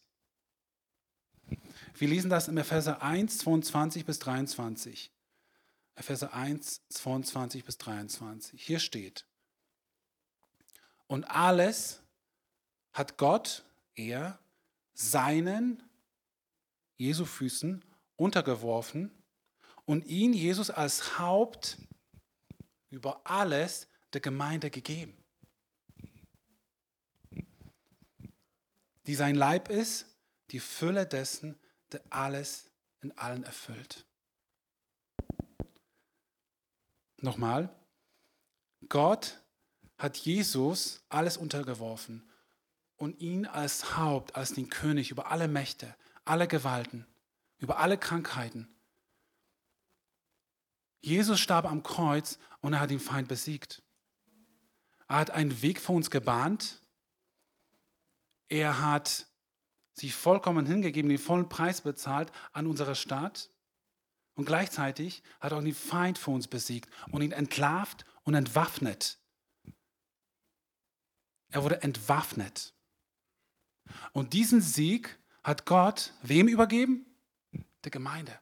Wir 1.95 2.07
lesen 2.07 2.31
das 2.31 2.47
im 2.47 2.57
Epheser 2.57 3.03
1, 3.03 3.39
22 3.39 4.07
bis 4.07 4.21
23. 4.21 5.11
Epheser 5.97 6.33
1, 6.33 6.83
22 6.91 7.65
bis 7.65 7.79
23. 7.79 8.63
Hier 8.63 8.79
steht, 8.79 9.27
und 11.09 11.25
alles 11.25 12.01
hat 12.93 13.17
Gott, 13.17 13.65
er, 13.97 14.39
seinen 15.01 15.83
Jesu 16.99 17.25
Füßen 17.25 17.83
untergeworfen 18.17 19.11
und 19.87 20.05
ihn, 20.05 20.35
Jesus, 20.35 20.71
als 20.71 21.19
Haupt 21.19 21.79
über 22.91 23.23
alles 23.25 23.89
der 24.13 24.21
Gemeinde 24.21 24.71
gegeben. 24.71 25.17
Die 29.07 29.15
sein 29.15 29.35
Leib 29.35 29.71
ist, 29.71 30.07
die 30.51 30.61
Fülle 30.61 31.07
dessen, 31.07 31.59
der 31.93 32.03
alles 32.11 32.71
in 33.01 33.17
allen 33.17 33.45
erfüllt. 33.45 34.05
Nochmal, 37.17 37.75
Gott 38.89 39.43
hat 39.97 40.19
Jesus 40.19 41.03
alles 41.09 41.39
untergeworfen 41.39 42.30
und 43.01 43.19
ihn 43.19 43.47
als 43.47 43.97
Haupt, 43.97 44.37
als 44.37 44.53
den 44.53 44.69
König 44.69 45.11
über 45.11 45.31
alle 45.31 45.49
Mächte, 45.49 45.97
alle 46.27 46.47
Gewalten, 46.47 47.07
über 47.57 47.79
alle 47.79 47.97
Krankheiten. 47.97 48.69
Jesus 51.01 51.41
starb 51.41 51.65
am 51.65 51.83
Kreuz 51.83 52.39
und 52.61 52.75
er 52.75 52.81
hat 52.81 52.91
den 52.91 53.01
Feind 53.01 53.27
besiegt. 53.27 53.83
Er 55.09 55.17
hat 55.17 55.31
einen 55.31 55.63
Weg 55.63 55.81
für 55.81 55.93
uns 55.93 56.11
gebahnt. 56.11 56.83
Er 58.51 58.83
hat 58.83 59.27
sich 59.95 60.15
vollkommen 60.15 60.67
hingegeben, 60.67 61.09
den 61.09 61.17
vollen 61.19 61.49
Preis 61.49 61.81
bezahlt 61.81 62.31
an 62.53 62.67
unserer 62.67 62.95
Stadt. 62.95 63.49
Und 64.35 64.45
gleichzeitig 64.45 65.23
hat 65.41 65.53
er 65.53 65.59
auch 65.59 65.65
den 65.65 65.75
Feind 65.75 66.19
für 66.19 66.33
uns 66.33 66.49
besiegt 66.49 66.91
und 67.11 67.23
ihn 67.23 67.33
entlarvt 67.33 68.05
und 68.25 68.35
entwaffnet. 68.35 69.19
Er 71.49 71.63
wurde 71.63 71.83
entwaffnet. 71.83 72.75
Und 74.13 74.33
diesen 74.33 74.61
Sieg 74.61 75.19
hat 75.43 75.67
Gott 75.67 76.13
wem 76.23 76.49
übergeben? 76.49 77.07
Der 77.85 77.91
Gemeinde. 77.91 78.39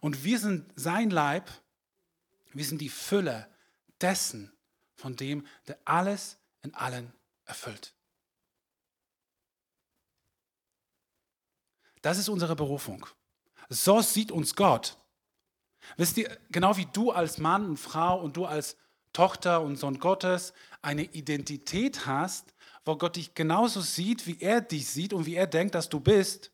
Und 0.00 0.24
wir 0.24 0.38
sind 0.38 0.72
sein 0.76 1.10
Leib, 1.10 1.50
wir 2.52 2.64
sind 2.64 2.80
die 2.80 2.88
Fülle 2.88 3.48
dessen, 4.00 4.52
von 4.96 5.16
dem, 5.16 5.46
der 5.66 5.78
alles 5.84 6.38
in 6.62 6.74
allen 6.74 7.12
erfüllt. 7.44 7.94
Das 12.02 12.18
ist 12.18 12.28
unsere 12.28 12.54
Berufung. 12.54 13.06
So 13.68 14.02
sieht 14.02 14.30
uns 14.30 14.54
Gott. 14.54 14.98
Wisst 15.96 16.16
ihr, 16.16 16.38
genau 16.50 16.76
wie 16.76 16.86
du 16.86 17.10
als 17.10 17.38
Mann 17.38 17.64
und 17.66 17.76
Frau 17.78 18.20
und 18.20 18.36
du 18.36 18.44
als 18.44 18.76
Tochter 19.14 19.62
und 19.62 19.76
Sohn 19.76 19.98
Gottes 19.98 20.52
eine 20.82 21.04
Identität 21.04 22.04
hast, 22.04 22.52
wo 22.84 22.96
Gott 22.96 23.16
dich 23.16 23.34
genauso 23.34 23.80
sieht, 23.80 24.26
wie 24.26 24.38
er 24.40 24.60
dich 24.60 24.86
sieht 24.86 25.14
und 25.14 25.24
wie 25.24 25.36
er 25.36 25.46
denkt, 25.46 25.74
dass 25.74 25.88
du 25.88 26.00
bist. 26.00 26.52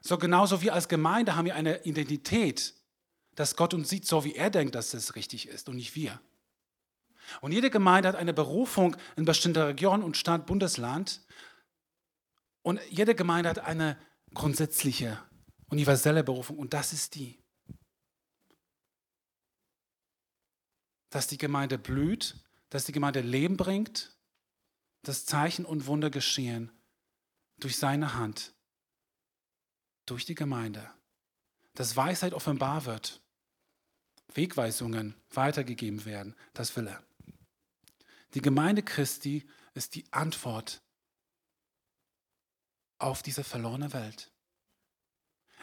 So 0.00 0.16
genauso 0.16 0.62
wie 0.62 0.70
als 0.70 0.88
Gemeinde 0.88 1.36
haben 1.36 1.44
wir 1.44 1.54
eine 1.54 1.84
Identität, 1.84 2.74
dass 3.34 3.56
Gott 3.56 3.74
uns 3.74 3.88
sieht, 3.88 4.06
so 4.06 4.24
wie 4.24 4.34
er 4.34 4.50
denkt, 4.50 4.74
dass 4.74 4.94
es 4.94 5.14
richtig 5.14 5.48
ist 5.48 5.68
und 5.68 5.76
nicht 5.76 5.94
wir. 5.94 6.20
Und 7.40 7.52
jede 7.52 7.70
Gemeinde 7.70 8.08
hat 8.08 8.16
eine 8.16 8.32
Berufung 8.32 8.96
in 9.16 9.24
bestimmter 9.24 9.68
Region 9.68 10.02
und 10.02 10.16
Stadt, 10.16 10.46
Bundesland. 10.46 11.20
Und 12.62 12.80
jede 12.90 13.14
Gemeinde 13.14 13.50
hat 13.50 13.58
eine 13.58 13.98
grundsätzliche, 14.34 15.18
universelle 15.68 16.24
Berufung 16.24 16.58
und 16.58 16.74
das 16.74 16.92
ist 16.92 17.14
die. 17.14 17.41
Dass 21.12 21.26
die 21.26 21.36
Gemeinde 21.36 21.78
blüht, 21.78 22.36
dass 22.70 22.86
die 22.86 22.92
Gemeinde 22.92 23.20
Leben 23.20 23.58
bringt, 23.58 24.16
dass 25.02 25.26
Zeichen 25.26 25.66
und 25.66 25.86
Wunder 25.86 26.08
geschehen 26.08 26.72
durch 27.58 27.76
seine 27.76 28.14
Hand, 28.14 28.54
durch 30.06 30.24
die 30.24 30.34
Gemeinde, 30.34 30.90
dass 31.74 31.96
Weisheit 31.96 32.32
offenbar 32.32 32.86
wird, 32.86 33.20
Wegweisungen 34.32 35.14
weitergegeben 35.30 36.06
werden, 36.06 36.34
das 36.54 36.74
will 36.76 36.86
er. 36.86 37.04
Die 38.32 38.40
Gemeinde 38.40 38.82
Christi 38.82 39.46
ist 39.74 39.94
die 39.94 40.10
Antwort 40.12 40.80
auf 42.96 43.22
diese 43.22 43.44
verlorene 43.44 43.92
Welt. 43.92 44.31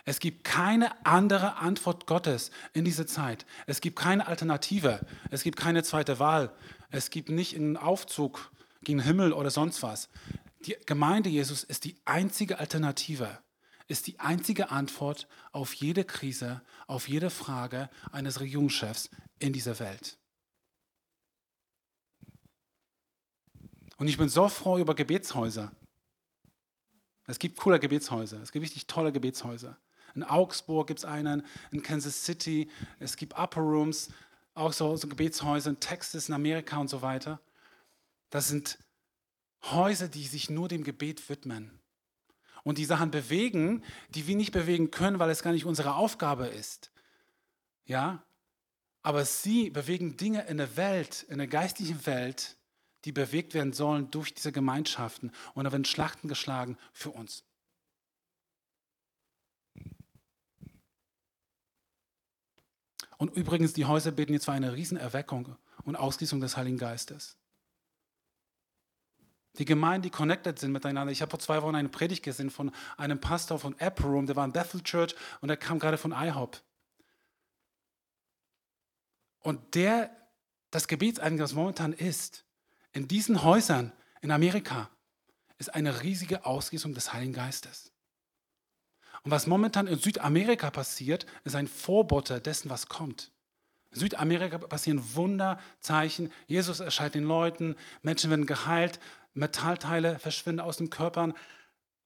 Es 0.06 0.20
gibt 0.20 0.44
keine 0.44 1.06
andere 1.06 1.58
Antwort 1.58 2.08
Gottes 2.08 2.52
in 2.74 2.86
dieser 2.86 3.08
Zeit. 3.08 3.46
Es 3.68 3.82
gibt 3.82 3.98
keine 3.98 4.28
Alternative. 4.28 5.06
Es 5.30 5.44
gibt 5.44 5.58
keine 5.58 5.84
zweite 5.84 6.20
Wahl. 6.20 6.52
Es 6.90 7.10
gibt 7.10 7.30
nicht 7.30 7.56
einen 7.56 7.78
Aufzug 7.78 8.52
gegen 8.84 9.02
Himmel 9.02 9.34
oder 9.34 9.52
sonst 9.52 9.84
was. 9.84 10.10
Die 10.66 10.76
Gemeinde 10.86 11.30
Jesus 11.30 11.64
ist 11.64 11.86
die 11.86 11.96
einzige 12.06 12.60
Alternative, 12.60 13.40
ist 13.88 14.08
die 14.08 14.20
einzige 14.20 14.72
Antwort 14.72 15.28
auf 15.52 15.74
jede 15.74 16.04
Krise, 16.04 16.62
auf 16.88 17.08
jede 17.08 17.30
Frage 17.30 17.90
eines 18.12 18.40
Regierungschefs 18.40 19.10
in 19.40 19.54
dieser 19.54 19.80
Welt. 19.80 20.18
Und 23.98 24.08
ich 24.08 24.18
bin 24.18 24.30
so 24.30 24.48
froh 24.48 24.78
über 24.78 24.96
Gebetshäuser. 24.96 25.72
Es 27.28 27.38
gibt 27.38 27.58
coole 27.58 27.80
Gebetshäuser. 27.80 28.42
Es 28.42 28.52
gibt 28.52 28.64
richtig 28.64 28.88
tolle 28.88 29.12
Gebetshäuser. 29.12 29.78
In 30.20 30.26
Augsburg 30.26 30.88
gibt 30.88 31.00
es 31.00 31.06
einen, 31.06 31.46
in 31.72 31.82
Kansas 31.82 32.26
City, 32.26 32.70
es 33.00 33.16
gibt 33.16 33.40
Upper 33.40 33.62
Rooms, 33.62 34.10
auch 34.54 34.74
so, 34.74 34.98
so 34.98 35.08
Gebetshäuser 35.08 35.70
in 35.70 35.80
Texas, 35.80 36.28
in 36.28 36.36
Amerika 36.36 36.78
und 36.78 36.90
so 36.90 37.02
weiter. 37.02 37.40
Das 38.30 38.50
sind 38.50 38.78
Häuser, 39.64 40.10
die 40.10 40.28
sich 40.28 40.50
nur 40.50 40.68
dem 40.68 40.84
Gebet 40.84 41.30
widmen 41.30 41.72
und 42.66 42.78
die 42.78 42.84
Sachen 42.84 43.12
bewegen, 43.12 43.82
die 44.10 44.28
wir 44.28 44.36
nicht 44.36 44.52
bewegen 44.52 44.92
können, 44.92 45.20
weil 45.20 45.30
es 45.30 45.42
gar 45.42 45.54
nicht 45.54 45.64
unsere 45.64 45.96
Aufgabe 45.96 46.48
ist. 46.48 46.92
Ja? 47.86 48.22
Aber 49.02 49.24
sie 49.24 49.70
bewegen 49.70 50.18
Dinge 50.18 50.48
in 50.48 50.58
der 50.58 50.76
Welt, 50.76 51.24
in 51.30 51.38
der 51.38 51.48
geistlichen 51.48 52.06
Welt, 52.06 52.58
die 53.06 53.14
bewegt 53.14 53.54
werden 53.54 53.72
sollen 53.72 54.12
durch 54.12 54.34
diese 54.34 54.52
Gemeinschaften. 54.52 55.32
Und 55.54 55.64
da 55.64 55.72
werden 55.72 55.86
Schlachten 55.86 56.28
geschlagen 56.28 56.78
für 56.92 57.12
uns. 57.12 57.46
Und 63.20 63.36
übrigens, 63.36 63.74
die 63.74 63.84
Häuser 63.84 64.12
beten 64.12 64.32
jetzt 64.32 64.46
für 64.46 64.54
eine 64.54 64.74
Riesenerweckung 64.74 65.58
und 65.84 65.98
Ausgießung 65.98 66.40
des 66.40 66.56
Heiligen 66.56 66.78
Geistes. 66.78 67.36
Die 69.58 69.66
Gemeinden, 69.66 70.04
die 70.04 70.10
connected 70.10 70.58
sind 70.58 70.72
miteinander. 70.72 71.12
Ich 71.12 71.22
habe 71.22 71.30
vor 71.30 71.40
zwei 71.40 71.62
Wochen 71.62 71.76
eine 71.76 71.90
Predigt 71.90 72.24
gesehen 72.24 72.50
von 72.50 72.72
einem 72.96 73.20
Pastor 73.20 73.60
von 73.60 73.74
Upper 73.74 74.06
Room, 74.06 74.26
der 74.26 74.38
war 74.38 74.46
in 74.46 74.54
Bethel 74.54 74.82
Church 74.82 75.16
und 75.42 75.50
der 75.50 75.58
kam 75.58 75.80
gerade 75.80 75.98
von 75.98 76.14
IHOP. 76.14 76.62
Und 79.42 79.76
der, 79.76 80.16
das 80.72 80.88
Gebetseingang, 80.88 81.40
das 81.40 81.54
momentan 81.54 81.92
ist, 81.92 82.46
in 82.94 83.10
diesen 83.10 83.44
Häusern 83.44 83.92
in 84.22 84.32
Amerika, 84.32 84.90
ist 85.58 85.74
eine 85.76 86.04
riesige 86.04 86.46
Ausgießung 86.46 86.94
des 86.94 87.12
Heiligen 87.12 87.34
Geistes. 87.34 87.92
Und 89.24 89.32
was 89.32 89.48
momentan 89.48 89.88
in 89.88 90.00
Südamerika 90.00 90.70
passiert, 90.72 91.26
ist 91.44 91.56
ein 91.56 91.68
Vorbote 91.68 92.40
dessen, 92.40 92.70
was 92.70 92.88
kommt. 92.88 93.32
In 93.92 94.00
Südamerika 94.00 94.58
passieren 94.60 95.16
Wunderzeichen. 95.16 96.32
Jesus 96.48 96.80
erscheint 96.80 97.16
den 97.16 97.24
Leuten, 97.24 97.76
Menschen 98.02 98.30
werden 98.30 98.46
geheilt, 98.46 99.00
Metallteile 99.34 100.20
verschwinden 100.20 100.62
aus 100.62 100.78
den 100.78 100.90
Körpern. 100.90 101.34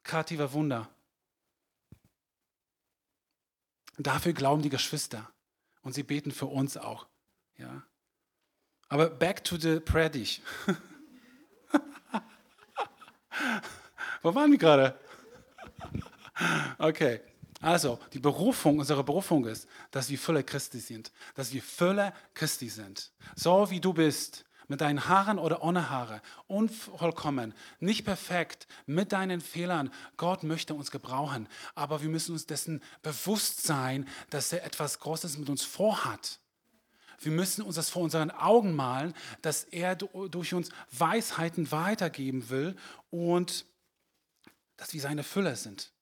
Kreativer 0.04 0.54
Wunder. 0.54 0.90
Dafür 3.98 4.34
glauben 4.34 4.62
die 4.62 4.70
Geschwister. 4.70 5.30
Und 5.82 5.94
sie 5.94 6.04
beten 6.04 6.32
für 6.32 6.46
uns 6.48 6.78
auch. 6.78 7.08
Ja. 7.58 7.84
Aber 8.88 9.10
back 9.10 9.44
to 9.44 9.58
the 9.58 9.80
Predigt. 9.80 10.42
Wo 14.22 14.34
waren 14.34 14.52
wir 14.52 14.58
gerade? 14.58 14.98
Okay, 16.78 17.22
also 17.62 18.00
die 18.12 18.20
Berufung, 18.20 18.80
unsere 18.80 19.04
Berufung 19.04 19.46
ist, 19.46 19.68
dass 19.92 20.10
wir 20.10 20.18
Fülle 20.18 20.44
Christi 20.44 20.80
sind, 20.80 21.12
dass 21.36 21.54
wir 21.54 21.62
Fülle 21.62 22.14
Christi 22.34 22.70
sind. 22.70 23.12
So 23.36 23.70
wie 23.70 23.80
du 23.80 23.94
bist, 23.94 24.46
mit 24.68 24.82
deinen 24.82 25.08
Haaren 25.08 25.40
oder 25.40 25.64
ohne 25.64 25.90
Haare, 25.90 26.22
unvollkommen, 26.48 27.54
nicht 27.80 28.06
perfekt, 28.06 28.68
mit 28.86 29.12
deinen 29.12 29.40
Fehlern. 29.40 29.92
Gott 30.18 30.44
möchte 30.44 30.74
uns 30.74 30.92
gebrauchen, 30.92 31.48
aber 31.76 32.02
wir 32.02 32.10
müssen 32.10 32.34
uns 32.34 32.46
dessen 32.46 32.82
bewusst 33.02 33.64
sein, 33.64 34.08
dass 34.30 34.52
er 34.52 34.66
etwas 34.66 35.00
Großes 35.00 35.38
mit 35.38 35.50
uns 35.50 35.64
vorhat. 35.64 36.40
Wir 37.20 37.32
müssen 37.32 37.62
uns 37.62 37.76
das 37.76 37.90
vor 37.90 38.02
unseren 38.02 38.32
Augen 38.32 38.74
malen, 38.74 39.14
dass 39.42 39.64
er 39.64 39.96
durch 39.96 40.54
uns 40.54 40.70
Weisheiten 40.92 41.72
weitergeben 41.72 42.50
will 42.50 42.76
und 43.10 43.66
dass 44.76 44.94
wir 44.94 45.02
seine 45.02 45.24
Fülle 45.24 45.56
sind. 45.56 45.93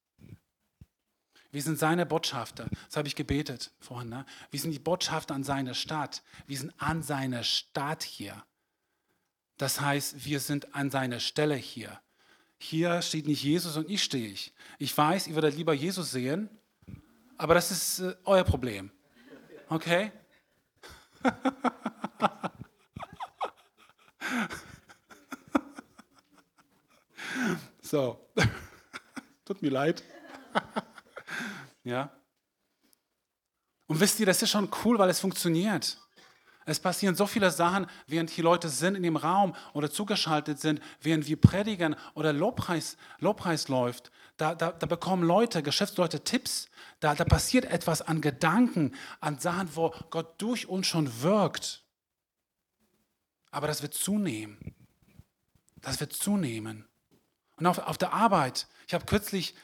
Wir 1.52 1.62
sind 1.62 1.78
seine 1.78 2.06
Botschafter. 2.06 2.68
Das 2.88 2.98
habe 2.98 3.08
ich 3.08 3.16
gebetet 3.16 3.72
vorhin. 3.80 4.10
Ne? 4.10 4.26
Wir 4.50 4.60
sind 4.60 4.72
die 4.72 4.80
Botschafter 4.80 5.36
an 5.36 5.44
seiner 5.44 5.74
Stadt. 5.74 6.24
Wir 6.48 6.58
sind 6.58 6.74
an 6.78 7.04
seiner 7.04 7.44
Stadt 7.44 8.04
hier. 8.04 8.44
Das 9.58 9.80
heißt, 9.82 10.26
wir 10.26 10.40
sind 10.40 10.74
an 10.74 10.90
seiner 10.90 11.20
Stelle 11.20 11.56
hier. 11.56 12.00
Hier 12.58 13.02
steht 13.02 13.28
nicht 13.28 13.44
Jesus 13.44 13.76
und 13.76 13.90
ich 13.90 14.04
stehe 14.04 14.28
ich. 14.28 14.54
Ich 14.80 14.98
weiß, 14.98 15.28
ihr 15.28 15.36
würdet 15.36 15.56
lieber 15.56 15.74
Jesus 15.74 16.12
sehen, 16.12 16.50
aber 17.38 17.54
das 17.56 17.72
ist 17.72 18.00
äh, 18.00 18.16
euer 18.24 18.44
Problem. 18.44 18.92
Okay? 19.68 20.12
so, 27.82 28.26
tut 29.46 29.62
mir 29.62 29.72
leid. 29.72 30.04
Ja. 31.84 32.12
Und 33.88 34.00
wisst 34.00 34.20
ihr, 34.20 34.26
das 34.26 34.42
ist 34.42 34.50
schon 34.50 34.70
cool, 34.84 34.98
weil 35.00 35.10
es 35.10 35.20
funktioniert. 35.20 35.98
Es 36.66 36.80
passieren 36.80 37.16
so 37.16 37.26
viele 37.26 37.50
Sachen, 37.52 37.88
während 38.08 38.30
hier 38.30 38.44
Leute 38.44 38.70
sind 38.70 38.96
in 38.96 39.04
dem 39.04 39.16
Raum 39.16 39.56
oder 39.74 39.90
zugeschaltet 39.90 40.60
sind, 40.60 40.82
während 41.02 41.28
wir 41.28 41.40
predigen 41.40 41.96
oder 42.14 42.34
Lobpreis, 42.34 42.98
Lobpreis 43.20 43.68
läuft. 43.68 44.12
Da, 44.38 44.56
da, 44.56 44.72
da 44.72 44.86
bekommen 44.86 45.24
Leute, 45.24 45.64
Geschäftsleute 45.64 46.24
Tipps. 46.24 46.70
Da, 47.00 47.16
da 47.16 47.26
passiert 47.26 47.66
etwas 47.66 48.02
an 48.02 48.22
Gedanken, 48.22 48.96
an 49.20 49.40
Sachen, 49.40 49.76
wo 49.76 49.94
Gott 50.10 50.42
durch 50.42 50.68
uns 50.68 50.88
schon 50.88 51.22
wirkt. 51.22 51.84
Aber 53.50 53.68
das 53.68 53.82
wird 53.82 53.94
zunehmen. 53.94 54.76
Das 55.82 56.00
wird 56.00 56.14
zunehmen. 56.14 56.88
Und 57.58 57.66
auf, 57.66 57.80
auf 57.80 57.98
der 57.98 58.14
Arbeit, 58.14 58.68
ich 58.88 58.94
habe 58.94 59.06
kürzlich, 59.06 59.56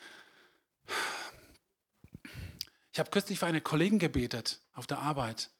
ich 2.98 3.00
habe 3.00 3.12
kürzlich 3.12 3.38
für 3.38 3.46
eine 3.46 3.62
Kollegin 3.62 4.00
gebetet 4.00 4.60
auf 4.74 4.88
der 4.88 4.98
Arbeit 4.98 5.52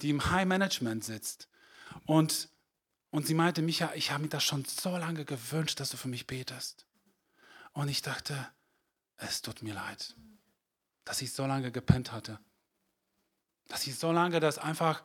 die 0.00 0.10
im 0.10 0.30
High 0.30 0.46
Management 0.46 1.04
sitzt. 1.04 1.48
Und, 2.06 2.48
und 3.10 3.26
sie 3.26 3.34
meinte, 3.34 3.62
Micha, 3.62 3.92
ich 3.94 4.10
habe 4.10 4.22
mir 4.22 4.28
das 4.28 4.44
schon 4.44 4.64
so 4.64 4.96
lange 4.96 5.24
gewünscht, 5.24 5.80
dass 5.80 5.90
du 5.90 5.96
für 5.96 6.08
mich 6.08 6.26
betest. 6.26 6.86
Und 7.72 7.88
ich 7.88 8.02
dachte, 8.02 8.48
es 9.16 9.42
tut 9.42 9.62
mir 9.62 9.74
leid, 9.74 10.14
dass 11.04 11.22
ich 11.22 11.32
so 11.32 11.46
lange 11.46 11.72
gepennt 11.72 12.12
hatte. 12.12 12.38
Dass 13.66 13.86
ich 13.86 13.96
so 13.96 14.12
lange 14.12 14.40
das 14.40 14.58
einfach 14.58 15.02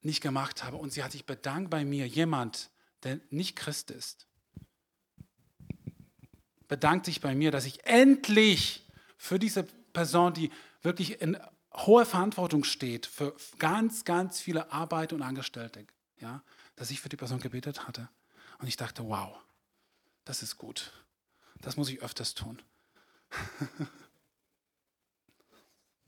nicht 0.00 0.22
gemacht 0.22 0.62
habe. 0.64 0.76
Und 0.76 0.92
sie 0.92 1.02
hat 1.02 1.12
sich 1.12 1.26
bedankt 1.26 1.70
bei 1.70 1.84
mir, 1.84 2.06
jemand, 2.06 2.70
der 3.02 3.20
nicht 3.30 3.56
Christ 3.56 3.90
ist, 3.90 4.26
bedankt 6.68 7.06
sich 7.06 7.20
bei 7.20 7.34
mir, 7.34 7.50
dass 7.50 7.64
ich 7.64 7.84
endlich 7.84 8.86
für 9.18 9.38
diese 9.38 9.66
Person, 9.96 10.34
die 10.34 10.52
wirklich 10.82 11.22
in 11.22 11.38
hohe 11.72 12.04
Verantwortung 12.04 12.64
steht 12.64 13.06
für 13.06 13.34
ganz, 13.58 14.04
ganz 14.04 14.38
viele 14.40 14.70
Arbeiter 14.70 15.16
und 15.16 15.22
Angestellte, 15.22 15.86
ja, 16.20 16.42
dass 16.76 16.90
ich 16.90 17.00
für 17.00 17.08
die 17.08 17.16
Person 17.16 17.40
gebetet 17.40 17.88
hatte. 17.88 18.10
Und 18.58 18.68
ich 18.68 18.76
dachte, 18.76 19.08
wow, 19.08 19.34
das 20.26 20.42
ist 20.42 20.58
gut. 20.58 20.92
Das 21.62 21.78
muss 21.78 21.88
ich 21.88 22.02
öfters 22.02 22.34
tun. 22.34 22.60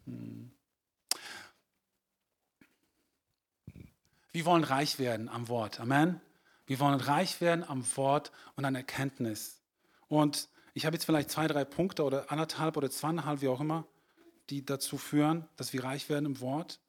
hm. 0.04 0.52
Wir 4.32 4.44
wollen 4.44 4.64
reich 4.64 4.98
werden 4.98 5.30
am 5.30 5.48
Wort. 5.48 5.80
Amen. 5.80 6.20
Wir 6.66 6.78
wollen 6.78 7.00
reich 7.00 7.40
werden 7.40 7.64
am 7.64 7.84
Wort 7.96 8.32
und 8.54 8.66
an 8.66 8.74
Erkenntnis. 8.74 9.62
Und 10.08 10.50
ich 10.78 10.86
habe 10.86 10.94
jetzt 10.94 11.06
vielleicht 11.06 11.28
zwei, 11.28 11.48
drei 11.48 11.64
Punkte 11.64 12.04
oder 12.04 12.30
anderthalb 12.30 12.76
oder 12.76 12.88
zweieinhalb, 12.88 13.42
wie 13.42 13.48
auch 13.48 13.60
immer 13.60 13.84
die 14.48 14.64
dazu 14.64 14.96
führen, 14.96 15.46
dass 15.56 15.72
wir 15.72 15.82
reich 15.82 16.08
werden 16.08 16.24
im 16.24 16.40
Wort? 16.40 16.80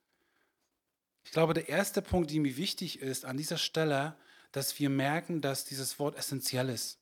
Ich 1.23 1.31
glaube, 1.31 1.55
der 1.55 1.69
erste 1.69 2.03
Punkt, 2.03 2.31
der 2.31 2.39
mir 2.39 2.55
wichtig 2.55 2.99
ist 2.99 3.25
an 3.25 3.35
dieser 3.35 3.57
Stelle, 3.57 4.15
dass 4.51 4.77
wir 4.79 4.91
merken, 4.91 5.41
dass 5.41 5.65
dieses 5.65 5.97
Wort 5.97 6.15
essentiell 6.17 6.69
ist. 6.69 6.99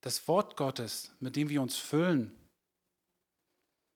Das 0.00 0.26
Wort 0.26 0.56
Gottes, 0.56 1.12
mit 1.20 1.36
dem 1.36 1.50
wir 1.50 1.60
uns 1.60 1.76
füllen, 1.76 2.34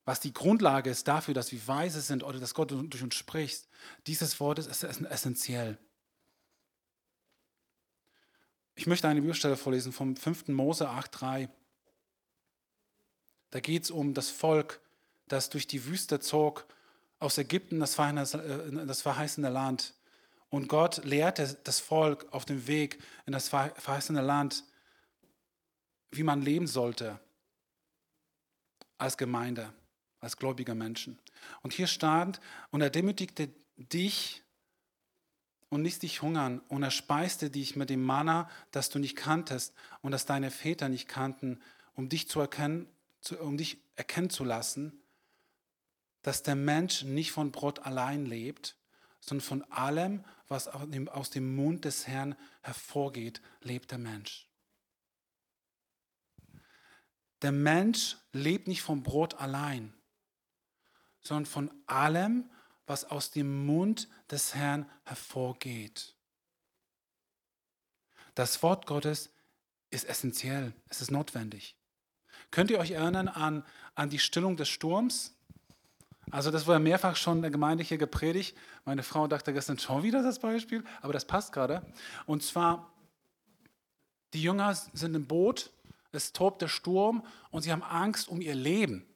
was 0.04 0.20
die 0.20 0.34
Grundlage 0.34 0.90
ist 0.90 1.08
dafür, 1.08 1.32
dass 1.32 1.52
wir 1.52 1.66
weise 1.66 2.02
sind 2.02 2.22
oder 2.22 2.38
dass 2.38 2.52
Gott 2.52 2.70
durch 2.70 3.02
uns 3.02 3.14
spricht, 3.14 3.66
dieses 4.06 4.38
Wort 4.40 4.58
ist 4.58 4.84
essentiell. 4.84 5.78
Ich 8.78 8.86
möchte 8.86 9.08
eine 9.08 9.22
Bibelstelle 9.22 9.56
vorlesen 9.56 9.90
vom 9.90 10.16
5. 10.16 10.48
Mose 10.48 10.88
8,3. 10.88 11.48
Da 13.50 13.60
geht 13.60 13.84
es 13.84 13.90
um 13.90 14.12
das 14.12 14.28
Volk, 14.28 14.80
das 15.28 15.48
durch 15.48 15.66
die 15.66 15.86
Wüste 15.86 16.20
zog, 16.20 16.66
aus 17.18 17.38
Ägypten 17.38 17.80
das 17.80 17.94
verheißene 17.94 19.48
Land. 19.48 19.94
Und 20.50 20.68
Gott 20.68 21.04
lehrte 21.04 21.56
das 21.64 21.80
Volk 21.80 22.26
auf 22.32 22.44
dem 22.44 22.66
Weg 22.66 23.02
in 23.24 23.32
das 23.32 23.48
verheißene 23.48 24.20
Land, 24.20 24.62
wie 26.10 26.22
man 26.22 26.42
leben 26.42 26.66
sollte 26.66 27.18
als 28.98 29.16
Gemeinde, 29.16 29.72
als 30.20 30.36
gläubiger 30.36 30.74
Menschen. 30.74 31.18
Und 31.62 31.72
hier 31.72 31.86
stand, 31.86 32.40
und 32.70 32.82
er 32.82 32.90
demütigte 32.90 33.48
dich 33.76 34.42
und 35.68 35.82
ließ 35.82 35.98
dich 35.98 36.22
hungern 36.22 36.60
und 36.68 36.82
er 36.82 36.90
speiste 36.90 37.50
dich 37.50 37.76
mit 37.76 37.90
dem 37.90 38.02
Manna, 38.02 38.48
das 38.70 38.88
du 38.88 38.98
nicht 38.98 39.16
kanntest 39.16 39.74
und 40.02 40.12
das 40.12 40.26
deine 40.26 40.50
Väter 40.50 40.88
nicht 40.88 41.08
kannten, 41.08 41.60
um 41.94 42.08
dich 42.08 42.28
zu 42.28 42.40
erkennen, 42.40 42.88
um 43.40 43.56
dich 43.56 43.78
erkennen 43.96 44.30
zu 44.30 44.44
lassen, 44.44 45.00
dass 46.22 46.42
der 46.42 46.56
Mensch 46.56 47.02
nicht 47.02 47.32
von 47.32 47.52
Brot 47.52 47.80
allein 47.80 48.26
lebt, 48.26 48.76
sondern 49.20 49.46
von 49.46 49.62
allem, 49.72 50.24
was 50.48 50.68
aus 50.68 51.30
dem 51.30 51.56
Mund 51.56 51.84
des 51.84 52.06
Herrn 52.06 52.36
hervorgeht, 52.62 53.40
lebt 53.60 53.90
der 53.90 53.98
Mensch. 53.98 54.48
Der 57.42 57.52
Mensch 57.52 58.16
lebt 58.32 58.68
nicht 58.68 58.82
vom 58.82 59.02
Brot 59.02 59.34
allein, 59.34 59.92
sondern 61.20 61.46
von 61.46 61.70
allem, 61.86 62.50
was 62.86 63.04
aus 63.04 63.30
dem 63.30 63.66
Mund 63.66 64.08
des 64.30 64.54
Herrn 64.54 64.88
hervorgeht. 65.04 66.14
Das 68.34 68.62
Wort 68.62 68.86
Gottes 68.86 69.30
ist 69.90 70.04
essentiell, 70.04 70.74
es 70.88 71.00
ist 71.00 71.10
notwendig. 71.10 71.76
Könnt 72.50 72.70
ihr 72.70 72.78
euch 72.78 72.92
erinnern 72.92 73.28
an, 73.28 73.64
an 73.94 74.10
die 74.10 74.18
Stillung 74.18 74.56
des 74.56 74.68
Sturms? 74.68 75.34
Also 76.30 76.50
das 76.50 76.66
wurde 76.66 76.80
mehrfach 76.80 77.16
schon 77.16 77.38
in 77.38 77.42
der 77.42 77.50
Gemeinde 77.50 77.84
hier 77.84 77.98
gepredigt. 77.98 78.56
Meine 78.84 79.02
Frau 79.02 79.26
dachte 79.26 79.52
gestern 79.52 79.78
schon 79.78 80.02
wieder 80.02 80.22
das 80.22 80.38
Beispiel, 80.38 80.84
aber 81.00 81.12
das 81.12 81.24
passt 81.24 81.52
gerade. 81.52 81.82
Und 82.26 82.42
zwar, 82.42 82.92
die 84.32 84.42
Jünger 84.42 84.74
sind 84.74 85.14
im 85.14 85.26
Boot, 85.26 85.70
es 86.12 86.32
tobt 86.32 86.62
der 86.62 86.68
Sturm 86.68 87.24
und 87.50 87.62
sie 87.62 87.72
haben 87.72 87.82
Angst 87.82 88.28
um 88.28 88.40
ihr 88.40 88.54
Leben. 88.54 89.06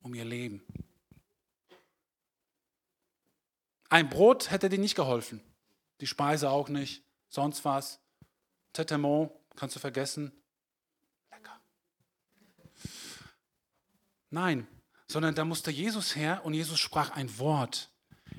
Um 0.00 0.14
ihr 0.14 0.24
Leben. 0.24 0.62
Ein 3.88 4.08
Brot 4.08 4.50
hätte 4.50 4.68
denen 4.68 4.82
nicht 4.82 4.94
geholfen. 4.94 5.40
Die 6.00 6.06
Speise 6.06 6.50
auch 6.50 6.68
nicht. 6.68 7.02
Sonst 7.28 7.64
was. 7.64 8.00
Tetemont 8.72 9.32
kannst 9.56 9.76
du 9.76 9.80
vergessen. 9.80 10.32
Lecker. 11.30 11.60
Nein, 14.30 14.66
sondern 15.06 15.34
da 15.34 15.44
musste 15.44 15.70
Jesus 15.70 16.16
her 16.16 16.44
und 16.44 16.54
Jesus 16.54 16.78
sprach 16.78 17.10
ein 17.10 17.38
Wort. 17.38 17.90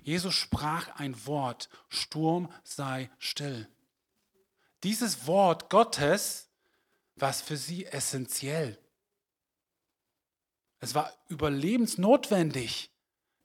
Jesus 0.03 0.33
sprach 0.33 0.87
ein 0.99 1.25
Wort, 1.25 1.69
Sturm 1.89 2.51
sei 2.63 3.09
still. 3.17 3.67
Dieses 4.83 5.27
Wort 5.27 5.69
Gottes 5.69 6.49
war 7.15 7.33
für 7.33 7.57
sie 7.57 7.85
essentiell. 7.85 8.79
Es 10.79 10.95
war 10.95 11.11
überlebensnotwendig, 11.27 12.89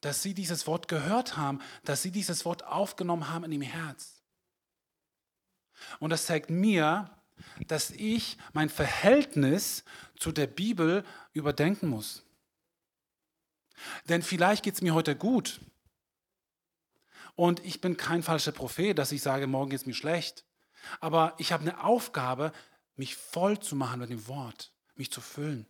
dass 0.04 0.22
sie 0.22 0.34
dieses 0.34 0.66
Wort 0.66 0.86
gehört 0.86 1.38
haben, 1.38 1.60
dass 1.84 2.02
sie 2.02 2.10
dieses 2.10 2.44
Wort 2.44 2.62
aufgenommen 2.64 3.30
haben 3.30 3.44
in 3.44 3.52
dem 3.52 3.62
Herz. 3.62 4.22
Und 5.98 6.10
das 6.10 6.26
zeigt 6.26 6.50
mir, 6.50 7.10
dass 7.68 7.90
ich 7.90 8.36
mein 8.52 8.68
Verhältnis 8.68 9.82
zu 10.18 10.30
der 10.30 10.46
Bibel 10.46 11.04
überdenken 11.32 11.88
muss. 11.88 12.22
Denn 14.08 14.22
vielleicht 14.22 14.62
geht 14.62 14.74
es 14.74 14.82
mir 14.82 14.92
heute 14.92 15.16
gut. 15.16 15.60
Und 17.34 17.64
ich 17.64 17.80
bin 17.80 17.96
kein 17.96 18.22
falscher 18.22 18.52
Prophet, 18.52 18.98
dass 18.98 19.10
ich 19.10 19.22
sage, 19.22 19.46
morgen 19.46 19.70
geht 19.70 19.80
es 19.80 19.86
mir 19.86 19.94
schlecht. 19.94 20.44
Aber 21.00 21.34
ich 21.38 21.50
habe 21.50 21.62
eine 21.62 21.82
Aufgabe, 21.82 22.52
mich 22.94 23.16
voll 23.16 23.58
zu 23.58 23.74
machen 23.74 24.00
mit 24.00 24.10
dem 24.10 24.28
Wort, 24.28 24.70
mich 24.96 25.10
zu 25.10 25.22
füllen. 25.22 25.66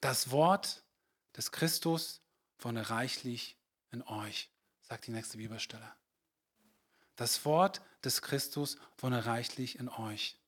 Das 0.00 0.30
Wort 0.30 0.84
des 1.40 1.52
Christus 1.52 2.20
wohne 2.58 2.90
reichlich 2.90 3.56
in 3.92 4.02
euch, 4.02 4.50
sagt 4.82 5.06
die 5.06 5.10
nächste 5.10 5.38
Bibelstelle. 5.38 5.90
Das 7.16 7.46
Wort 7.46 7.80
des 8.04 8.20
Christus 8.20 8.76
wohne 8.98 9.24
reichlich 9.24 9.78
in 9.78 9.88
euch. 9.88 10.38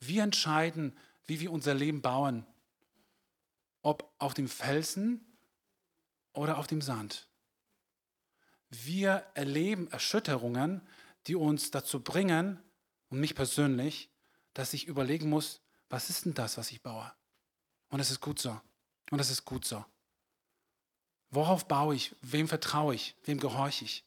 Wir 0.00 0.22
entscheiden, 0.22 0.94
wie 1.24 1.40
wir 1.40 1.50
unser 1.50 1.72
Leben 1.72 2.02
bauen, 2.02 2.46
ob 3.80 4.12
auf 4.18 4.34
dem 4.34 4.48
Felsen 4.50 5.24
oder 6.34 6.58
auf 6.58 6.66
dem 6.66 6.82
Sand. 6.82 7.26
Wir 8.68 9.26
erleben 9.32 9.90
Erschütterungen, 9.90 10.86
die 11.26 11.36
uns 11.36 11.70
dazu 11.70 12.00
bringen, 12.00 12.62
und 13.08 13.18
mich 13.18 13.34
persönlich, 13.34 14.10
dass 14.52 14.74
ich 14.74 14.86
überlegen 14.86 15.30
muss, 15.30 15.62
was 15.92 16.08
ist 16.08 16.24
denn 16.24 16.32
das, 16.32 16.56
was 16.56 16.70
ich 16.70 16.80
baue? 16.80 17.12
Und 17.90 18.00
es 18.00 18.10
ist 18.10 18.22
gut 18.22 18.38
so. 18.38 18.58
Und 19.10 19.20
es 19.20 19.28
ist 19.28 19.44
gut 19.44 19.66
so. 19.66 19.84
Worauf 21.28 21.68
baue 21.68 21.94
ich? 21.94 22.16
Wem 22.22 22.48
vertraue 22.48 22.94
ich? 22.94 23.14
Wem 23.24 23.38
gehorche 23.38 23.84
ich? 23.84 24.02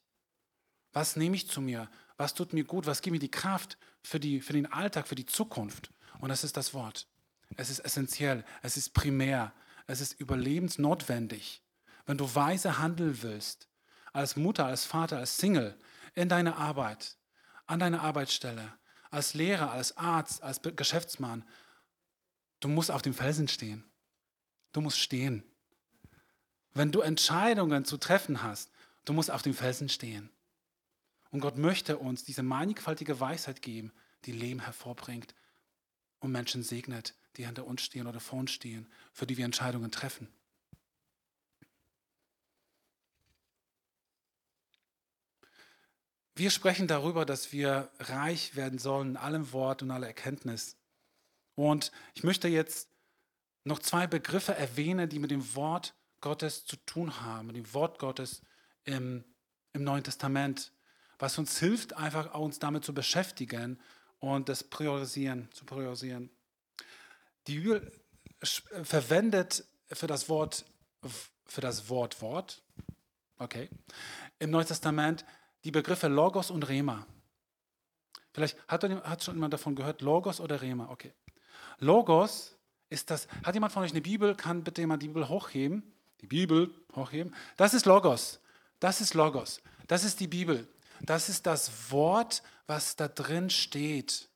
Was 0.94 1.16
nehme 1.16 1.36
ich 1.36 1.48
zu 1.48 1.62
mir? 1.62 1.88
Was 2.18 2.34
tut 2.34 2.54
mir 2.54 2.64
gut? 2.64 2.88
Was 2.88 3.04
gibt 3.04 3.12
mir 3.12 3.20
die 3.20 3.30
Kraft 3.30 3.78
für, 4.02 4.20
die, 4.20 4.42
für 4.42 4.54
den 4.54 4.66
Alltag, 4.66 5.08
für 5.08 5.14
die 5.14 5.28
Zukunft? 5.28 5.92
Und 6.18 6.30
das 6.30 6.44
ist 6.44 6.58
das 6.58 6.74
Wort. 6.74 7.08
Es 7.56 7.70
ist 7.70 7.80
essentiell, 7.80 8.44
es 8.64 8.78
ist 8.78 8.96
primär, 8.96 9.54
es 9.86 10.02
ist 10.02 10.20
überlebensnotwendig. 10.20 11.62
Wenn 12.08 12.18
du 12.18 12.34
weise 12.34 12.80
handeln 12.80 13.22
willst, 13.22 13.70
als 14.12 14.36
Mutter, 14.36 14.66
als 14.66 14.86
Vater, 14.86 15.20
als 15.20 15.38
Single, 15.38 15.78
in 16.16 16.30
deiner 16.30 16.58
Arbeit, 16.58 17.16
an 17.68 17.78
deiner 17.78 18.02
Arbeitsstelle, 18.02 18.74
als 19.12 19.36
Lehrer, 19.36 19.72
als 19.72 19.96
Arzt, 19.98 20.42
als 20.42 20.62
Geschäftsmann, 20.64 21.46
du 22.66 22.70
musst 22.70 22.90
auf 22.90 23.04
dem 23.04 23.14
Felsen 23.14 23.48
stehen. 23.48 23.84
Du 24.74 24.82
musst 24.82 24.98
stehen. 24.98 25.44
Wenn 26.74 26.92
du 26.92 27.02
Entscheidungen 27.02 27.86
zu 27.86 27.98
treffen 27.98 28.42
hast, 28.42 28.72
du 29.06 29.14
musst 29.14 29.30
auf 29.30 29.44
dem 29.44 29.54
Felsen 29.54 29.88
stehen. 29.88 30.32
Und 31.30 31.42
Gott 31.42 31.58
möchte 31.58 32.00
uns 32.00 32.24
diese 32.24 32.42
mannigfaltige 32.42 33.20
Weisheit 33.20 33.62
geben, 33.62 33.94
die 34.26 34.32
Leben 34.32 34.62
hervorbringt 34.62 35.36
und 36.18 36.32
Menschen 36.32 36.64
segnet, 36.64 37.14
die 37.38 37.46
hinter 37.46 37.68
uns 37.68 37.84
stehen 37.84 38.08
oder 38.08 38.20
vor 38.20 38.40
uns 38.40 38.50
stehen, 38.50 38.88
für 39.14 39.28
die 39.28 39.38
wir 39.38 39.46
Entscheidungen 39.46 39.92
treffen. 39.92 40.28
Wir 46.34 46.50
sprechen 46.50 46.88
darüber, 46.88 47.28
dass 47.28 47.52
wir 47.52 47.92
reich 48.00 48.56
werden 48.56 48.80
sollen 48.80 49.12
in 49.12 49.18
allem 49.18 49.54
Wort 49.54 49.84
und 49.84 49.92
aller 49.92 50.08
Erkenntnis. 50.08 50.78
Und 51.56 51.92
ich 52.14 52.24
möchte 52.24 52.48
jetzt 52.48 52.90
noch 53.64 53.80
zwei 53.80 54.08
Begriffe 54.08 54.54
erwähnen, 54.54 55.10
die 55.10 55.20
mit 55.20 55.32
dem 55.32 55.56
Wort 55.56 55.96
Gottes 56.22 56.66
zu 56.66 56.76
tun 56.86 57.22
haben, 57.22 57.48
mit 57.48 57.56
dem 57.56 57.74
Wort 57.74 58.00
Gottes 58.00 58.42
im, 58.84 59.24
im 59.74 59.84
Neuen 59.84 60.04
Testament, 60.04 60.72
was 61.18 61.38
uns 61.38 61.60
hilft, 61.60 61.94
einfach 61.94 62.34
uns 62.36 62.60
damit 62.60 62.86
zu 62.86 62.94
beschäftigen 62.94 63.80
und 64.20 64.50
das 64.50 64.64
priorisieren, 64.64 65.50
zu 65.52 65.66
priorisieren. 65.66 66.30
Die 67.48 67.60
Bibel 67.60 67.92
verwendet 68.42 69.66
für 69.92 70.08
das 70.08 70.30
Wort, 70.30 70.66
für 71.46 71.62
das 71.62 71.90
Wort 71.90 72.22
Wort, 72.22 72.64
okay, 73.38 73.70
im 74.40 74.50
Neuen 74.52 74.68
Testament 74.68 75.26
die 75.64 75.72
Begriffe 75.72 76.08
Logos 76.08 76.52
und 76.52 76.68
Rema. 76.68 77.06
Vielleicht 78.34 78.58
hat, 78.68 78.84
hat 78.84 79.24
schon 79.24 79.36
jemand 79.36 79.54
davon 79.54 79.76
gehört, 79.76 80.02
Logos 80.02 80.40
oder 80.40 80.62
Rema, 80.62 80.90
okay. 80.90 81.14
Logos 81.80 82.56
ist 82.90 83.10
das, 83.12 83.28
hat 83.44 83.54
jemand 83.54 83.74
von 83.74 83.84
euch 83.84 83.92
eine 83.92 84.02
Bibel, 84.02 84.36
kann 84.36 84.64
bitte 84.64 84.82
jemand 84.82 85.04
die 85.04 85.08
Bibel 85.08 85.28
hochheben? 85.28 85.84
Die 86.22 86.28
Bibel 86.28 86.74
hochheben. 86.96 87.34
Das 87.58 87.74
ist 87.74 87.86
Logos. 87.86 88.40
Das 88.80 89.02
ist 89.02 89.14
Logos. 89.14 89.62
Das 89.88 90.04
ist 90.04 90.20
die 90.20 90.28
Bibel. 90.28 90.68
Das 91.02 91.30
ist 91.30 91.46
das 91.46 91.92
Wort, 91.92 92.42
was 92.68 92.96
da 92.96 93.08
drin 93.08 93.50
steht. 93.50 94.30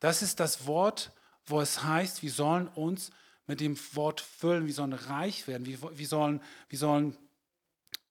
Das 0.00 0.22
ist 0.22 0.40
das 0.40 0.66
Wort, 0.66 1.12
wo 1.46 1.60
es 1.60 1.82
heißt, 1.82 2.22
wir 2.22 2.30
sollen 2.30 2.68
uns 2.68 3.10
mit 3.46 3.60
dem 3.60 3.78
Wort 3.92 4.20
füllen, 4.20 4.66
wir 4.66 4.74
sollen 4.74 4.92
reich 4.92 5.46
werden, 5.46 5.66
wir, 5.66 5.78
wir 5.96 6.06
sollen, 6.06 6.42
wir 6.68 6.78
sollen 6.78 7.16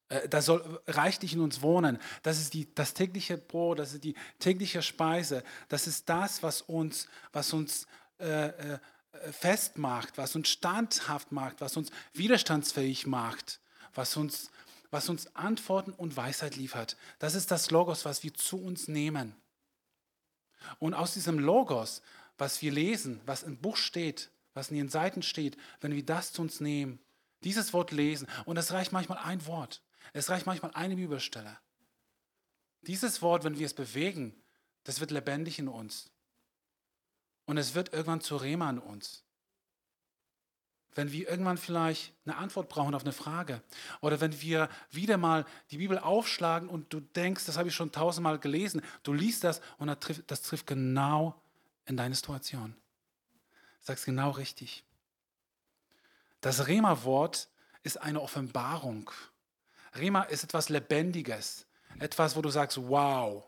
äh, 0.10 0.30
das 0.30 0.45
soll 0.45 0.82
reichlich 0.88 1.34
in 1.34 1.39
uns 1.39 1.62
wohnen. 1.62 1.99
Das 2.21 2.39
ist 2.39 2.54
die, 2.54 2.73
das 2.73 2.93
tägliche 2.93 3.38
Brot, 3.38 3.80
das 3.80 3.93
ist 3.93 4.04
die 4.04 4.15
tägliche 4.39 4.82
Speise. 4.82 5.43
Das 5.69 5.88
ist 5.88 6.08
das, 6.08 6.43
was 6.43 6.62
uns, 6.62 7.08
was 7.32 7.54
uns 7.54 7.88
äh, 8.24 8.74
äh, 8.74 8.80
festmacht, 9.32 10.18
was 10.18 10.36
uns 10.36 10.50
standhaft 10.50 11.32
macht, 11.32 11.62
was 11.62 11.78
uns 11.78 11.92
widerstandsfähig 12.14 13.06
macht, 13.06 13.60
was 13.94 14.18
uns, 14.18 14.50
was 14.92 15.10
uns 15.10 15.36
Antworten 15.36 15.92
und 15.92 16.18
Weisheit 16.18 16.56
liefert. 16.56 16.98
Das 17.20 17.36
ist 17.36 17.52
das 17.52 17.70
Logos, 17.70 18.06
was 18.06 18.24
wir 18.24 18.34
zu 18.34 18.64
uns 18.64 18.88
nehmen. 18.88 19.36
Und 20.80 20.94
aus 20.94 21.14
diesem 21.14 21.38
Logos, 21.38 22.02
was 22.38 22.62
wir 22.62 22.72
lesen, 22.72 23.22
was 23.26 23.44
im 23.44 23.58
Buch 23.58 23.78
steht, 23.78 24.32
was 24.54 24.72
in 24.72 24.78
den 24.78 24.90
Seiten 24.90 25.22
steht, 25.22 25.58
wenn 25.82 25.94
wir 25.94 26.06
das 26.06 26.32
zu 26.34 26.42
uns 26.42 26.60
nehmen, 26.60 27.00
dieses 27.44 27.74
Wort 27.74 27.92
lesen, 27.92 28.28
und 28.46 28.58
es 28.58 28.72
reicht 28.72 28.92
manchmal 28.92 29.20
ein 29.20 29.46
Wort, 29.46 29.82
es 30.14 30.30
reicht 30.30 30.46
manchmal 30.46 30.72
eine 30.74 30.96
Bibelstelle. 30.96 31.58
Dieses 32.82 33.22
Wort, 33.22 33.44
wenn 33.44 33.60
wir 33.60 33.66
es 33.66 33.74
bewegen, 33.74 34.42
das 34.86 35.00
wird 35.00 35.12
lebendig 35.12 35.60
in 35.60 35.68
uns. 35.68 36.12
Und 37.45 37.58
es 37.58 37.75
wird 37.75 37.93
irgendwann 37.93 38.21
zu 38.21 38.36
Rema 38.38 38.69
in 38.69 38.79
uns. 38.79 39.23
Wenn 40.95 41.12
wir 41.12 41.27
irgendwann 41.27 41.58
vielleicht 41.58 42.13
eine 42.25 42.38
Antwort 42.38 42.69
brauchen 42.69 42.93
auf 42.93 43.01
eine 43.01 43.13
Frage 43.13 43.62
oder 43.99 44.21
wenn 44.21 44.41
wir 44.41 44.69
wieder 44.91 45.17
mal 45.17 45.45
die 45.71 45.77
Bibel 45.77 45.97
aufschlagen 45.97 46.69
und 46.69 46.93
du 46.93 46.99
denkst, 46.99 47.45
das 47.45 47.58
habe 47.58 47.69
ich 47.69 47.75
schon 47.75 47.91
tausendmal 47.91 48.38
gelesen, 48.38 48.82
du 49.01 49.12
liest 49.12 49.43
das 49.43 49.60
und 49.79 49.88
das 49.88 49.99
trifft, 49.99 50.29
das 50.29 50.43
trifft 50.43 50.67
genau 50.67 51.41
in 51.86 51.97
deine 51.97 52.13
Situation. 52.13 52.75
Sagst 53.79 54.06
genau 54.06 54.32
richtig. 54.32 54.86
Das 56.41 56.67
Rema-Wort 56.67 57.49
ist 57.82 58.01
eine 58.01 58.21
Offenbarung. 58.21 59.10
Rema 59.95 60.23
ist 60.23 60.43
etwas 60.43 60.69
Lebendiges, 60.69 61.65
etwas, 61.99 62.36
wo 62.36 62.41
du 62.41 62.49
sagst, 62.49 62.77
wow. 62.77 63.43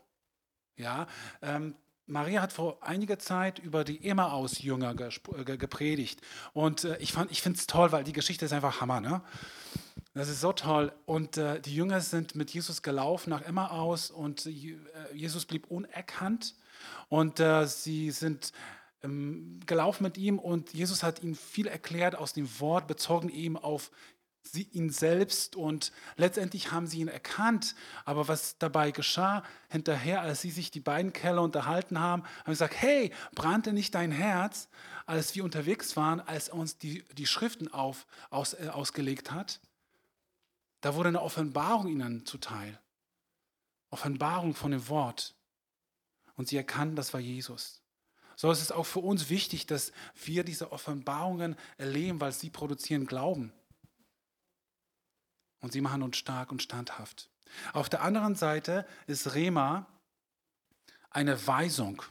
Ja, 0.76 1.06
ähm, 1.42 1.74
Maria 2.06 2.40
hat 2.40 2.52
vor 2.52 2.78
einiger 2.82 3.18
Zeit 3.18 3.58
über 3.58 3.82
die 3.84 4.04
Emmaus-Jünger 4.04 4.94
äh, 4.96 5.56
gepredigt. 5.56 6.20
Und 6.52 6.84
äh, 6.84 6.96
ich, 6.98 7.14
ich 7.30 7.42
finde 7.42 7.58
es 7.58 7.66
toll, 7.66 7.92
weil 7.92 8.04
die 8.04 8.12
Geschichte 8.12 8.44
ist 8.44 8.52
einfach 8.52 8.80
Hammer. 8.80 9.00
Ne? 9.00 9.22
Das 10.14 10.28
ist 10.28 10.40
so 10.40 10.52
toll. 10.52 10.92
Und 11.04 11.36
äh, 11.36 11.60
die 11.60 11.74
Jünger 11.74 12.00
sind 12.00 12.36
mit 12.36 12.50
Jesus 12.50 12.82
gelaufen 12.82 13.30
nach 13.30 13.42
Emmaus 13.42 14.10
und 14.10 14.46
äh, 14.46 14.78
Jesus 15.12 15.46
blieb 15.46 15.66
unerkannt. 15.66 16.54
Und 17.08 17.40
äh, 17.40 17.66
sie 17.66 18.10
sind 18.12 18.52
ähm, 19.02 19.60
gelaufen 19.66 20.04
mit 20.04 20.16
ihm 20.16 20.38
und 20.38 20.72
Jesus 20.72 21.02
hat 21.02 21.22
ihnen 21.22 21.34
viel 21.34 21.66
erklärt 21.66 22.14
aus 22.14 22.32
dem 22.32 22.48
Wort, 22.60 22.86
bezogen 22.86 23.28
eben 23.28 23.56
auf 23.56 23.90
sie, 24.46 24.68
ihn 24.72 24.90
selbst 24.90 25.56
und 25.56 25.92
letztendlich 26.16 26.72
haben 26.72 26.86
sie 26.86 27.00
ihn 27.00 27.08
erkannt. 27.08 27.74
Aber 28.04 28.28
was 28.28 28.58
dabei 28.58 28.90
geschah 28.90 29.42
hinterher, 29.68 30.20
als 30.20 30.40
sie 30.40 30.50
sich 30.50 30.70
die 30.70 30.80
beiden 30.80 31.12
Keller 31.12 31.42
unterhalten 31.42 32.00
haben, 32.00 32.22
haben 32.22 32.46
sie 32.46 32.50
gesagt, 32.52 32.76
hey, 32.80 33.12
brannte 33.34 33.72
nicht 33.72 33.94
dein 33.94 34.12
Herz, 34.12 34.68
als 35.06 35.34
wir 35.34 35.44
unterwegs 35.44 35.96
waren, 35.96 36.20
als 36.20 36.48
er 36.48 36.54
uns 36.54 36.78
die, 36.78 37.04
die 37.14 37.26
Schriften 37.26 37.72
auf, 37.72 38.06
aus, 38.30 38.54
äh, 38.54 38.68
ausgelegt 38.72 39.30
hat? 39.30 39.60
Da 40.80 40.94
wurde 40.94 41.08
eine 41.08 41.22
Offenbarung 41.22 41.88
ihnen 41.88 42.26
zuteil. 42.26 42.80
Offenbarung 43.90 44.54
von 44.54 44.70
dem 44.70 44.88
Wort. 44.88 45.34
Und 46.34 46.48
sie 46.48 46.56
erkannten, 46.56 46.96
das 46.96 47.12
war 47.12 47.20
Jesus. 47.20 47.82
So 48.36 48.50
ist 48.50 48.60
es 48.60 48.70
auch 48.70 48.84
für 48.84 49.00
uns 49.00 49.30
wichtig, 49.30 49.66
dass 49.66 49.92
wir 50.22 50.44
diese 50.44 50.70
Offenbarungen 50.70 51.56
erleben, 51.78 52.20
weil 52.20 52.32
sie 52.32 52.50
produzieren 52.50 53.06
Glauben 53.06 53.52
und 55.60 55.72
sie 55.72 55.80
machen 55.80 56.02
uns 56.02 56.16
stark 56.16 56.52
und 56.52 56.62
standhaft. 56.62 57.30
Auf 57.72 57.88
der 57.88 58.02
anderen 58.02 58.34
Seite 58.34 58.86
ist 59.06 59.34
Rema 59.34 59.86
eine 61.10 61.46
Weisung. 61.46 62.02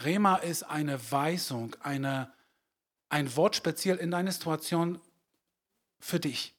Rema 0.00 0.36
ist 0.36 0.64
eine 0.64 1.10
Weisung, 1.10 1.74
eine, 1.80 2.32
ein 3.08 3.34
Wort 3.36 3.56
speziell 3.56 3.96
in 3.96 4.10
deiner 4.10 4.32
Situation 4.32 5.00
für 5.98 6.20
dich. 6.20 6.54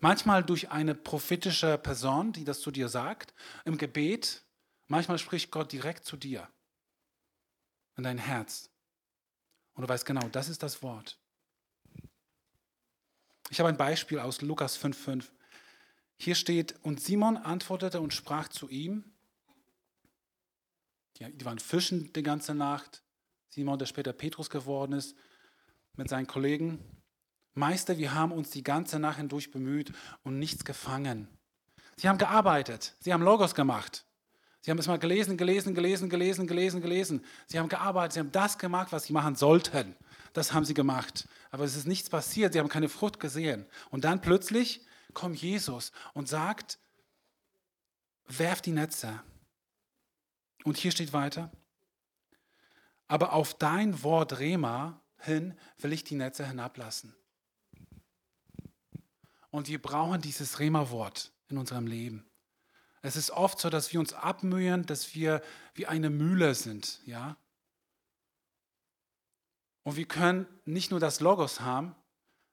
Manchmal 0.00 0.42
durch 0.42 0.70
eine 0.70 0.94
prophetische 0.94 1.78
Person, 1.78 2.32
die 2.32 2.44
das 2.44 2.60
zu 2.60 2.70
dir 2.70 2.88
sagt, 2.88 3.34
im 3.64 3.78
Gebet. 3.78 4.44
Manchmal 4.88 5.18
spricht 5.18 5.50
Gott 5.50 5.72
direkt 5.72 6.04
zu 6.04 6.16
dir, 6.16 6.48
in 7.96 8.02
dein 8.02 8.18
Herz. 8.18 8.68
Und 9.74 9.82
du 9.82 9.88
weißt 9.88 10.04
genau, 10.04 10.28
das 10.28 10.48
ist 10.48 10.62
das 10.62 10.82
Wort. 10.82 11.21
Ich 13.52 13.60
habe 13.60 13.68
ein 13.68 13.76
Beispiel 13.76 14.18
aus 14.18 14.40
Lukas 14.40 14.82
5,5. 14.82 15.26
Hier 16.16 16.34
steht, 16.34 16.74
und 16.80 17.02
Simon 17.02 17.36
antwortete 17.36 18.00
und 18.00 18.14
sprach 18.14 18.48
zu 18.48 18.66
ihm, 18.70 19.04
die 21.20 21.44
waren 21.44 21.58
fischen 21.58 22.10
die 22.14 22.22
ganze 22.22 22.54
Nacht, 22.54 23.02
Simon, 23.50 23.78
der 23.78 23.84
später 23.84 24.14
Petrus 24.14 24.48
geworden 24.48 24.94
ist, 24.94 25.14
mit 25.98 26.08
seinen 26.08 26.26
Kollegen, 26.26 26.82
Meister, 27.52 27.98
wir 27.98 28.14
haben 28.14 28.32
uns 28.32 28.48
die 28.48 28.62
ganze 28.62 28.98
Nacht 28.98 29.18
hindurch 29.18 29.50
bemüht 29.50 29.92
und 30.22 30.38
nichts 30.38 30.64
gefangen. 30.64 31.28
Sie 31.96 32.08
haben 32.08 32.16
gearbeitet, 32.16 32.96
sie 33.00 33.12
haben 33.12 33.22
Logos 33.22 33.54
gemacht. 33.54 34.06
Sie 34.62 34.70
haben 34.70 34.78
es 34.78 34.86
mal 34.86 34.98
gelesen, 34.98 35.36
gelesen, 35.36 35.74
gelesen, 35.74 36.08
gelesen, 36.08 36.46
gelesen, 36.46 36.80
gelesen. 36.80 37.24
Sie 37.48 37.58
haben 37.58 37.68
gearbeitet, 37.68 38.14
sie 38.14 38.20
haben 38.20 38.32
das 38.32 38.56
gemacht, 38.56 38.92
was 38.92 39.04
sie 39.04 39.12
machen 39.12 39.36
sollten. 39.36 39.94
Das 40.32 40.52
haben 40.52 40.64
sie 40.64 40.74
gemacht. 40.74 41.28
Aber 41.50 41.64
es 41.64 41.76
ist 41.76 41.86
nichts 41.86 42.08
passiert, 42.08 42.52
sie 42.52 42.58
haben 42.58 42.68
keine 42.68 42.88
Frucht 42.88 43.20
gesehen. 43.20 43.66
Und 43.90 44.04
dann 44.04 44.20
plötzlich 44.20 44.84
kommt 45.14 45.40
Jesus 45.40 45.92
und 46.14 46.28
sagt, 46.28 46.78
werft 48.26 48.66
die 48.66 48.72
Netze. 48.72 49.22
Und 50.64 50.76
hier 50.76 50.92
steht 50.92 51.12
weiter, 51.12 51.50
aber 53.08 53.32
auf 53.32 53.54
dein 53.54 54.02
Wort 54.02 54.38
Rema 54.38 55.00
hin 55.18 55.54
will 55.78 55.92
ich 55.92 56.04
die 56.04 56.14
Netze 56.14 56.46
hinablassen. 56.46 57.14
Und 59.50 59.68
wir 59.68 59.82
brauchen 59.82 60.22
dieses 60.22 60.60
Rema-Wort 60.60 61.30
in 61.48 61.58
unserem 61.58 61.86
Leben. 61.86 62.24
Es 63.02 63.16
ist 63.16 63.30
oft 63.30 63.58
so, 63.58 63.68
dass 63.68 63.92
wir 63.92 64.00
uns 64.00 64.14
abmühen, 64.14 64.86
dass 64.86 65.14
wir 65.14 65.42
wie 65.74 65.86
eine 65.86 66.08
Mühle 66.08 66.54
sind, 66.54 67.00
ja. 67.04 67.36
Und 69.84 69.96
wir 69.96 70.06
können 70.06 70.46
nicht 70.64 70.90
nur 70.90 71.00
das 71.00 71.20
Logos 71.20 71.60
haben, 71.60 71.94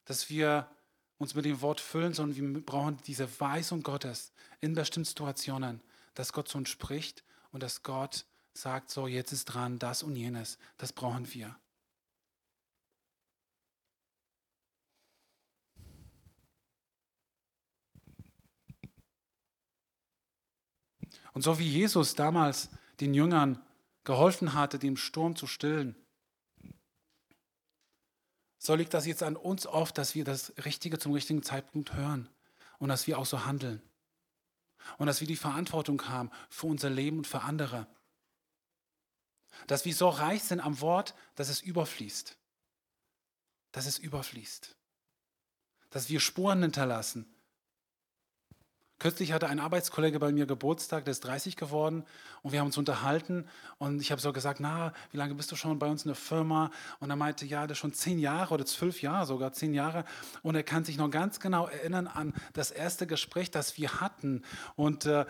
dass 0.06 0.30
wir 0.30 0.70
uns 1.18 1.36
mit 1.36 1.46
dem 1.46 1.62
Wort 1.62 1.80
füllen, 1.80 2.14
sondern 2.14 2.54
wir 2.54 2.66
brauchen 2.66 2.98
diese 3.06 3.40
Weisung 3.40 3.84
Gottes 3.84 4.32
in 4.62 4.74
bestimmten 4.74 5.06
Situationen, 5.06 5.82
dass 6.16 6.34
Gott 6.34 6.48
zu 6.48 6.58
uns 6.58 6.70
spricht 6.70 7.24
und 7.52 7.62
dass 7.62 7.84
Gott 7.84 8.26
sagt, 8.54 8.90
so 8.90 9.08
jetzt 9.08 9.32
ist 9.32 9.46
dran, 9.46 9.80
das 9.80 10.02
und 10.02 10.16
jenes. 10.16 10.58
Das 10.78 10.94
brauchen 10.94 11.32
wir. 11.34 11.56
Und 21.34 21.44
so 21.44 21.60
wie 21.60 21.68
Jesus 21.68 22.16
damals 22.16 22.70
den 23.00 23.14
Jüngern 23.14 23.62
geholfen 24.04 24.54
hatte, 24.54 24.80
den 24.80 24.98
Sturm 24.98 25.36
zu 25.36 25.48
stillen, 25.48 25.96
so 28.60 28.76
liegt 28.76 28.94
das 28.94 29.06
jetzt 29.06 29.24
an 29.24 29.38
uns 29.38 29.66
oft, 29.66 29.98
dass 29.98 30.16
wir 30.16 30.26
das 30.26 30.54
Richtige 30.66 31.00
zum 31.00 31.14
richtigen 31.14 31.42
Zeitpunkt 31.44 31.94
hören 31.94 32.30
und 32.78 32.90
dass 32.90 33.08
wir 33.08 33.18
auch 33.18 33.26
so 33.26 33.46
handeln. 33.46 33.82
Und 34.98 35.08
dass 35.08 35.22
wir 35.22 35.28
die 35.28 35.38
Verantwortung 35.38 36.08
haben 36.10 36.30
für 36.50 36.68
unser 36.68 36.90
Leben 36.90 37.20
und 37.20 37.28
für 37.28 37.42
andere. 37.42 37.88
Dass 39.68 39.86
wir 39.86 39.96
so 39.96 40.10
reich 40.10 40.44
sind 40.44 40.60
am 40.60 40.82
Wort, 40.82 41.16
dass 41.36 41.48
es 41.48 41.62
überfließt. 41.62 42.38
Dass 43.72 43.86
es 43.86 43.98
überfließt. 43.98 44.76
Dass 45.90 46.10
wir 46.10 46.20
Spuren 46.20 46.62
hinterlassen 46.62 47.34
Kürzlich 49.00 49.32
hatte 49.32 49.48
ein 49.48 49.62
Arbeitskollege 49.62 50.20
bei 50.20 50.34
mir 50.34 50.46
Geburtstag, 50.46 51.06
der 51.06 51.14
ist 51.14 51.24
30 51.24 51.56
geworden 51.56 52.04
und 52.42 52.52
wir 52.52 52.60
haben 52.60 52.68
uns 52.68 52.78
unterhalten 52.78 53.48
und 53.78 54.02
ich 54.02 54.12
habe 54.12 54.20
so 54.20 54.34
gesagt, 54.34 54.60
na, 54.60 54.92
wie 55.12 55.18
lange 55.18 55.36
bist 55.36 55.50
du 55.54 55.56
schon 55.56 55.80
bei 55.80 55.88
uns 55.88 56.04
in 56.04 56.10
der 56.10 56.16
Firma? 56.16 56.70
Und 57.00 57.10
er 57.10 57.16
meinte, 57.16 57.46
ja, 57.46 57.66
das 57.66 57.78
ist 57.78 57.80
schon 57.80 57.94
zehn 57.94 58.20
Jahre 58.20 58.54
oder 58.54 58.66
zwölf 58.66 59.02
Jahre, 59.02 59.26
sogar 59.26 59.54
zehn 59.54 59.74
Jahre 59.74 60.04
und 60.44 60.56
er 60.56 60.64
kann 60.64 60.84
sich 60.84 60.98
noch 60.98 61.10
ganz 61.10 61.40
genau 61.40 61.68
erinnern 61.68 62.08
an 62.08 62.34
das 62.52 62.72
erste 62.72 63.08
Gespräch, 63.08 63.50
das 63.52 63.78
wir 63.78 64.02
hatten 64.02 64.44
und 64.76 65.06
äh, 65.06 65.26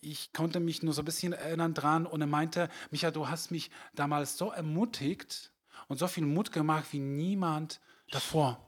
ich 0.00 0.32
konnte 0.32 0.58
mich 0.58 0.82
nur 0.82 0.92
so 0.92 1.02
ein 1.02 1.04
bisschen 1.04 1.34
erinnern 1.34 1.72
dran 1.72 2.06
und 2.06 2.20
er 2.20 2.26
meinte, 2.26 2.68
Micha, 2.90 3.12
du 3.12 3.28
hast 3.28 3.52
mich 3.52 3.70
damals 3.94 4.36
so 4.36 4.50
ermutigt 4.50 5.52
und 5.86 5.98
so 5.98 6.08
viel 6.08 6.26
Mut 6.26 6.50
gemacht 6.50 6.86
wie 6.90 6.98
niemand 6.98 7.80
davor. 8.10 8.63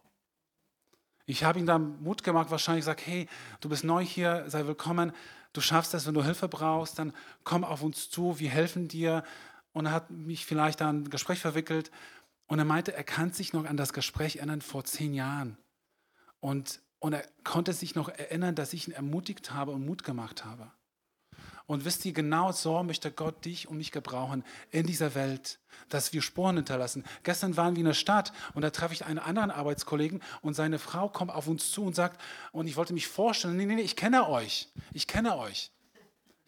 Ich 1.29 1.43
habe 1.43 1.59
ihm 1.59 1.67
dann 1.67 2.01
Mut 2.03 2.23
gemacht, 2.23 2.51
wahrscheinlich 2.51 2.83
gesagt, 2.83 3.05
hey, 3.05 3.29
du 3.61 3.69
bist 3.69 3.83
neu 3.83 4.05
hier, 4.05 4.45
sei 4.47 4.65
willkommen, 4.65 5.13
du 5.53 5.61
schaffst 5.61 5.93
das, 5.93 6.07
wenn 6.07 6.15
du 6.15 6.23
Hilfe 6.23 6.47
brauchst, 6.47 7.01
dann 7.01 7.13
komm 7.43 7.65
auf 7.65 7.83
uns 7.83 8.09
zu, 8.11 8.39
wir 8.39 8.49
helfen 8.49 8.87
dir. 8.87 9.25
Und 9.73 9.87
er 9.87 9.93
hat 9.93 10.11
mich 10.11 10.47
vielleicht 10.47 10.81
an 10.83 11.03
ein 11.03 11.11
Gespräch 11.11 11.41
verwickelt 11.41 11.91
und 12.47 12.61
er 12.61 12.65
meinte, 12.65 12.95
er 12.95 13.03
kann 13.03 13.33
sich 13.33 13.53
noch 13.53 13.65
an 13.65 13.77
das 13.77 13.93
Gespräch 13.93 14.37
erinnern 14.37 14.63
vor 14.63 14.85
zehn 14.85 15.15
Jahren. 15.15 15.59
Und, 16.39 16.81
und 17.01 17.13
er 17.13 17.27
konnte 17.43 17.73
sich 17.73 17.97
noch 17.97 18.09
erinnern, 18.09 18.55
dass 18.55 18.73
ich 18.73 18.87
ihn 18.87 18.95
ermutigt 18.95 19.53
habe 19.53 19.73
und 19.73 19.85
Mut 19.85 20.05
gemacht 20.05 20.45
habe. 20.45 20.71
Und 21.67 21.85
wisst 21.85 22.05
ihr, 22.05 22.13
genau 22.13 22.53
so 22.53 22.83
möchte 22.85 23.11
Gott 23.11 23.45
dich 23.45 23.69
und 23.69 23.79
mich 23.79 23.91
gebrauchen 23.91 24.45
in 24.71 24.87
dieser 24.87 25.15
Welt, 25.17 25.59
dass 25.89 26.13
wir 26.13 26.23
Spuren 26.23 26.57
hinterlassen. 26.57 27.05
Gestern 27.25 27.57
waren 27.57 27.75
wir 27.75 27.81
in 27.81 27.87
der 27.87 27.95
Stadt 27.95 28.33
und 28.55 28.63
da 28.63 28.71
treffe 28.71 28.95
ich 28.95 29.05
einen 29.05 29.19
anderen 29.19 29.51
Arbeitskollegen 29.51 30.23
und 30.43 30.55
seine 30.55 30.79
Frau 30.79 31.09
kommt 31.09 31.33
auf 31.33 31.49
uns 31.49 31.73
zu 31.73 31.85
und 31.85 31.97
sagt, 31.97 32.21
und 32.53 32.69
ich 32.69 32.77
wollte 32.77 32.95
mich 32.95 33.09
vorstellen, 33.09 33.57
nee, 33.57 33.67
nee, 33.67 33.75
nee, 33.75 33.83
ich 33.83 33.97
kenne 33.97 34.29
euch, 34.29 34.69
ich 34.93 35.07
kenne 35.07 35.37
euch. 35.37 35.73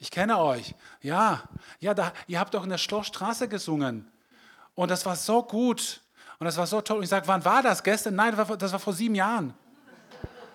Ich 0.01 0.13
kenne 0.13 0.39
euch. 0.39 0.77
Ja, 1.03 1.43
ja, 1.81 1.93
da, 1.93 2.13
ihr 2.29 2.39
habt 2.39 2.55
doch 2.55 2.63
in 2.63 2.71
der 2.71 2.79
Schlossstraße 2.79 3.49
gesungen. 3.49 4.09
Und 4.77 4.93
das 4.93 5.05
war 5.05 5.17
so 5.17 5.43
gut. 5.43 6.03
Und 6.39 6.45
das 6.45 6.57
war 6.57 6.69
so 6.69 6.81
toll. 6.81 6.99
Und 6.99 7.03
ich 7.03 7.09
sage, 7.09 7.27
wann 7.27 7.45
war 7.45 7.63
das? 7.63 7.83
Gestern? 7.83 8.15
Nein, 8.15 8.37
das 8.37 8.49
war, 8.49 8.57
das 8.57 8.71
war 8.71 8.79
vor 8.79 8.93
sieben 8.93 9.17
Jahren. 9.17 9.55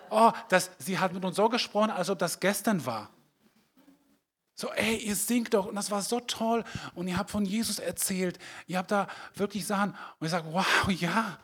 Oh, 0.09 0.31
das, 0.47 0.71
sie 0.77 0.97
hat 0.97 1.11
mit 1.11 1.25
uns 1.25 1.35
so 1.35 1.49
gesprochen, 1.49 1.89
als 1.89 2.09
ob 2.09 2.19
das 2.19 2.39
gestern 2.39 2.85
war. 2.85 3.09
So, 4.55 4.71
ey, 4.71 4.97
ihr 4.97 5.15
singt 5.15 5.53
doch 5.53 5.65
und 5.65 5.75
das 5.75 5.89
war 5.89 6.01
so 6.01 6.19
toll 6.19 6.63
und 6.93 7.07
ihr 7.07 7.17
habt 7.17 7.31
von 7.31 7.45
Jesus 7.45 7.79
erzählt. 7.79 8.37
Ihr 8.67 8.77
habt 8.77 8.91
da 8.91 9.07
wirklich 9.35 9.65
Sachen 9.65 9.95
und 10.19 10.25
ich 10.25 10.31
sage, 10.31 10.47
wow, 10.51 10.89
ja, 10.89 11.39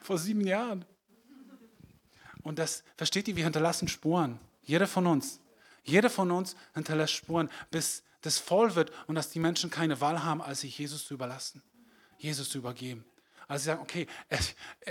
vor 0.00 0.18
sieben 0.18 0.46
Jahren. 0.46 0.84
Und 2.42 2.58
das, 2.58 2.84
versteht 2.96 3.28
ihr, 3.28 3.36
wir 3.36 3.44
hinterlassen 3.44 3.88
Spuren. 3.88 4.38
Jeder 4.62 4.86
von 4.86 5.06
uns. 5.06 5.40
Jeder 5.84 6.10
von 6.10 6.30
uns 6.30 6.56
hinterlässt 6.74 7.14
Spuren, 7.14 7.50
bis 7.70 8.02
das 8.22 8.38
voll 8.38 8.74
wird 8.74 8.92
und 9.06 9.14
dass 9.14 9.30
die 9.30 9.40
Menschen 9.40 9.70
keine 9.70 10.00
Wahl 10.00 10.24
haben, 10.24 10.40
als 10.40 10.60
sich 10.60 10.78
Jesus 10.78 11.06
zu 11.06 11.14
überlassen, 11.14 11.62
Jesus 12.18 12.48
zu 12.48 12.58
übergeben. 12.58 13.04
Also 13.48 13.62
sie 13.62 13.66
sagen, 13.66 13.82
okay, 13.82 14.06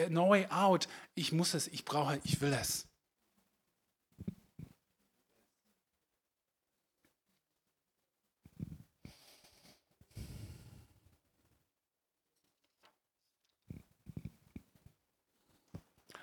no 0.09 0.29
way 0.29 0.45
out, 0.47 0.87
ich 1.15 1.31
muss 1.31 1.53
es, 1.53 1.67
ich 1.67 1.85
brauche, 1.85 2.19
ich 2.23 2.41
will 2.41 2.53
es. 2.53 2.87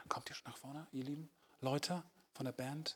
Kommt 0.08 0.30
ihr 0.30 0.34
schon 0.34 0.50
nach 0.50 0.56
vorne, 0.56 0.86
ihr 0.92 1.04
lieben 1.04 1.30
Leute 1.60 2.02
von 2.32 2.46
der 2.46 2.52
Band? 2.52 2.94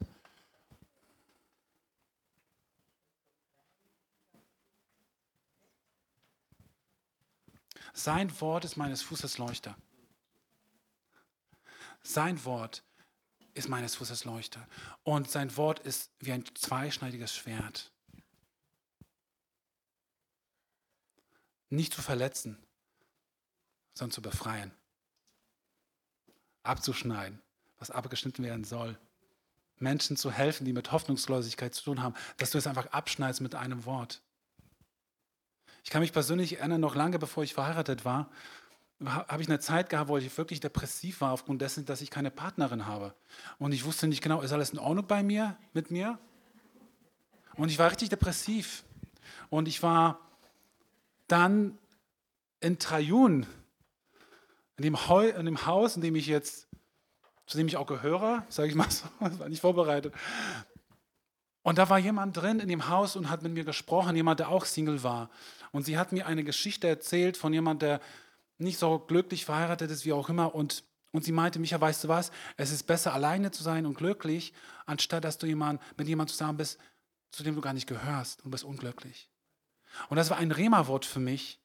Sein 7.92 8.40
Wort 8.40 8.64
ist 8.64 8.76
meines 8.76 9.02
Fußes 9.02 9.36
Leuchter. 9.36 9.76
Sein 12.02 12.42
Wort 12.44 12.82
ist 13.52 13.68
meines 13.68 13.96
Fußes 13.96 14.24
Leuchter. 14.24 14.66
Und 15.02 15.30
sein 15.30 15.54
Wort 15.58 15.80
ist 15.80 16.10
wie 16.20 16.32
ein 16.32 16.44
zweischneidiges 16.54 17.36
Schwert. 17.36 17.92
Nicht 21.68 21.92
zu 21.92 22.00
verletzen, 22.00 22.58
sondern 23.94 24.12
zu 24.12 24.22
befreien 24.22 24.72
abzuschneiden, 26.62 27.40
was 27.78 27.90
abgeschnitten 27.90 28.44
werden 28.44 28.64
soll. 28.64 28.98
Menschen 29.78 30.16
zu 30.16 30.30
helfen, 30.30 30.64
die 30.64 30.72
mit 30.72 30.92
Hoffnungslosigkeit 30.92 31.74
zu 31.74 31.84
tun 31.84 32.02
haben, 32.02 32.14
dass 32.36 32.50
du 32.50 32.58
es 32.58 32.66
einfach 32.66 32.86
abschneidest 32.86 33.40
mit 33.40 33.54
einem 33.54 33.84
Wort. 33.84 34.22
Ich 35.84 35.90
kann 35.90 36.00
mich 36.00 36.12
persönlich 36.12 36.58
erinnern, 36.58 36.80
noch 36.80 36.94
lange 36.94 37.18
bevor 37.18 37.42
ich 37.42 37.54
verheiratet 37.54 38.04
war, 38.04 38.30
habe 39.04 39.42
ich 39.42 39.48
eine 39.48 39.58
Zeit 39.58 39.90
gehabt, 39.90 40.08
wo 40.08 40.16
ich 40.16 40.36
wirklich 40.38 40.60
depressiv 40.60 41.20
war, 41.20 41.32
aufgrund 41.32 41.60
dessen, 41.60 41.84
dass 41.84 42.00
ich 42.00 42.10
keine 42.10 42.30
Partnerin 42.30 42.86
habe. 42.86 43.14
Und 43.58 43.72
ich 43.72 43.84
wusste 43.84 44.06
nicht 44.06 44.22
genau, 44.22 44.42
ist 44.42 44.52
alles 44.52 44.70
in 44.70 44.78
Ordnung 44.78 45.06
bei 45.06 45.22
mir, 45.22 45.56
mit 45.72 45.90
mir? 45.90 46.18
Und 47.54 47.68
ich 47.70 47.78
war 47.78 47.90
richtig 47.90 48.10
depressiv. 48.10 48.84
Und 49.50 49.66
ich 49.66 49.82
war 49.82 50.20
dann 51.26 51.78
in 52.60 52.78
Trajun 52.78 53.46
in 54.76 54.84
dem, 54.84 55.08
Heu, 55.08 55.28
in 55.28 55.44
dem 55.44 55.66
Haus, 55.66 55.96
in 55.96 56.02
dem 56.02 56.16
ich 56.16 56.26
jetzt, 56.26 56.68
zu 57.46 57.56
dem 57.56 57.66
ich 57.66 57.76
auch 57.76 57.86
gehöre, 57.86 58.44
sage 58.48 58.68
ich 58.68 58.74
mal 58.74 58.90
so, 58.90 59.06
das 59.20 59.38
war 59.38 59.48
nicht 59.48 59.60
vorbereitet. 59.60 60.14
Und 61.62 61.78
da 61.78 61.88
war 61.88 61.98
jemand 61.98 62.36
drin 62.36 62.58
in 62.58 62.68
dem 62.68 62.88
Haus 62.88 63.14
und 63.14 63.30
hat 63.30 63.42
mit 63.42 63.52
mir 63.52 63.64
gesprochen, 63.64 64.16
jemand, 64.16 64.40
der 64.40 64.48
auch 64.48 64.64
Single 64.64 65.02
war. 65.02 65.30
Und 65.70 65.84
sie 65.84 65.96
hat 65.96 66.12
mir 66.12 66.26
eine 66.26 66.42
Geschichte 66.42 66.88
erzählt 66.88 67.36
von 67.36 67.52
jemand, 67.52 67.82
der 67.82 68.00
nicht 68.58 68.78
so 68.78 68.98
glücklich 68.98 69.44
verheiratet 69.44 69.90
ist, 69.90 70.04
wie 70.04 70.12
auch 70.12 70.28
immer. 70.28 70.54
Und, 70.54 70.84
Und 71.12 71.24
sie 71.24 71.32
meinte, 71.32 71.58
Micha, 71.58 71.80
weißt 71.80 72.04
du 72.04 72.08
was? 72.08 72.32
Es 72.56 72.72
ist 72.72 72.84
besser, 72.84 73.12
alleine 73.14 73.50
zu 73.52 73.62
sein 73.62 73.86
und 73.86 73.94
glücklich, 73.94 74.52
anstatt 74.86 75.24
dass 75.24 75.38
du 75.38 75.46
jemand, 75.46 75.80
mit 75.96 76.08
jemandem 76.08 76.32
zusammen 76.32 76.58
bist, 76.58 76.78
zu 77.30 77.42
dem 77.42 77.54
du 77.54 77.60
gar 77.60 77.72
nicht 77.72 77.86
gehörst 77.86 78.44
und 78.44 78.50
bist 78.50 78.64
unglücklich. 78.64 79.28
Und 80.08 80.16
das 80.16 80.30
war 80.30 80.38
ein 80.38 80.50
Rema-Wort 80.50 81.04
für 81.04 81.20
mich. 81.20 81.61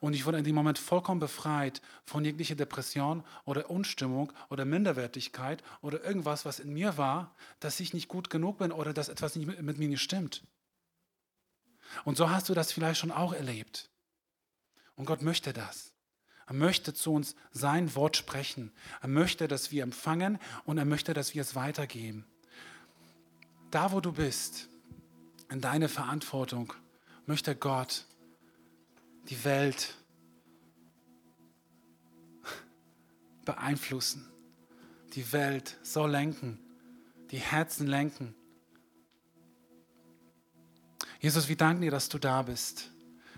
Und 0.00 0.14
ich 0.14 0.26
wurde 0.26 0.38
in 0.38 0.44
dem 0.44 0.54
Moment 0.54 0.78
vollkommen 0.78 1.20
befreit 1.20 1.80
von 2.04 2.24
jeglicher 2.24 2.54
Depression 2.54 3.24
oder 3.44 3.70
Unstimmung 3.70 4.32
oder 4.50 4.64
Minderwertigkeit 4.64 5.62
oder 5.80 6.04
irgendwas, 6.04 6.44
was 6.44 6.58
in 6.58 6.72
mir 6.72 6.98
war, 6.98 7.34
dass 7.60 7.80
ich 7.80 7.94
nicht 7.94 8.08
gut 8.08 8.30
genug 8.30 8.58
bin 8.58 8.72
oder 8.72 8.92
dass 8.92 9.08
etwas 9.08 9.36
nicht 9.36 9.60
mit, 9.60 9.78
mir 9.78 9.88
nicht 9.88 10.02
stimmt. 10.02 10.42
Und 12.04 12.16
so 12.16 12.30
hast 12.30 12.48
du 12.48 12.54
das 12.54 12.72
vielleicht 12.72 13.00
schon 13.00 13.12
auch 13.12 13.32
erlebt. 13.32 13.90
Und 14.96 15.06
Gott 15.06 15.22
möchte 15.22 15.52
das. 15.52 15.92
Er 16.46 16.54
möchte 16.54 16.94
zu 16.94 17.12
uns 17.12 17.34
sein 17.50 17.94
Wort 17.94 18.16
sprechen. 18.16 18.72
Er 19.00 19.08
möchte, 19.08 19.48
dass 19.48 19.72
wir 19.72 19.82
empfangen 19.82 20.38
und 20.64 20.78
er 20.78 20.84
möchte, 20.84 21.12
dass 21.12 21.34
wir 21.34 21.42
es 21.42 21.54
weitergeben. 21.54 22.24
Da, 23.70 23.92
wo 23.92 24.00
du 24.00 24.12
bist, 24.12 24.68
in 25.50 25.60
deine 25.60 25.88
Verantwortung, 25.88 26.72
möchte 27.26 27.56
Gott 27.56 28.06
die 29.28 29.44
Welt 29.44 29.94
beeinflussen, 33.44 34.26
die 35.14 35.32
Welt 35.32 35.76
so 35.82 36.06
lenken, 36.06 36.58
die 37.30 37.38
Herzen 37.38 37.86
lenken. 37.86 38.34
Jesus, 41.20 41.48
wir 41.48 41.56
danken 41.56 41.82
dir, 41.82 41.90
dass 41.90 42.08
du 42.08 42.18
da 42.18 42.42
bist. 42.42 42.90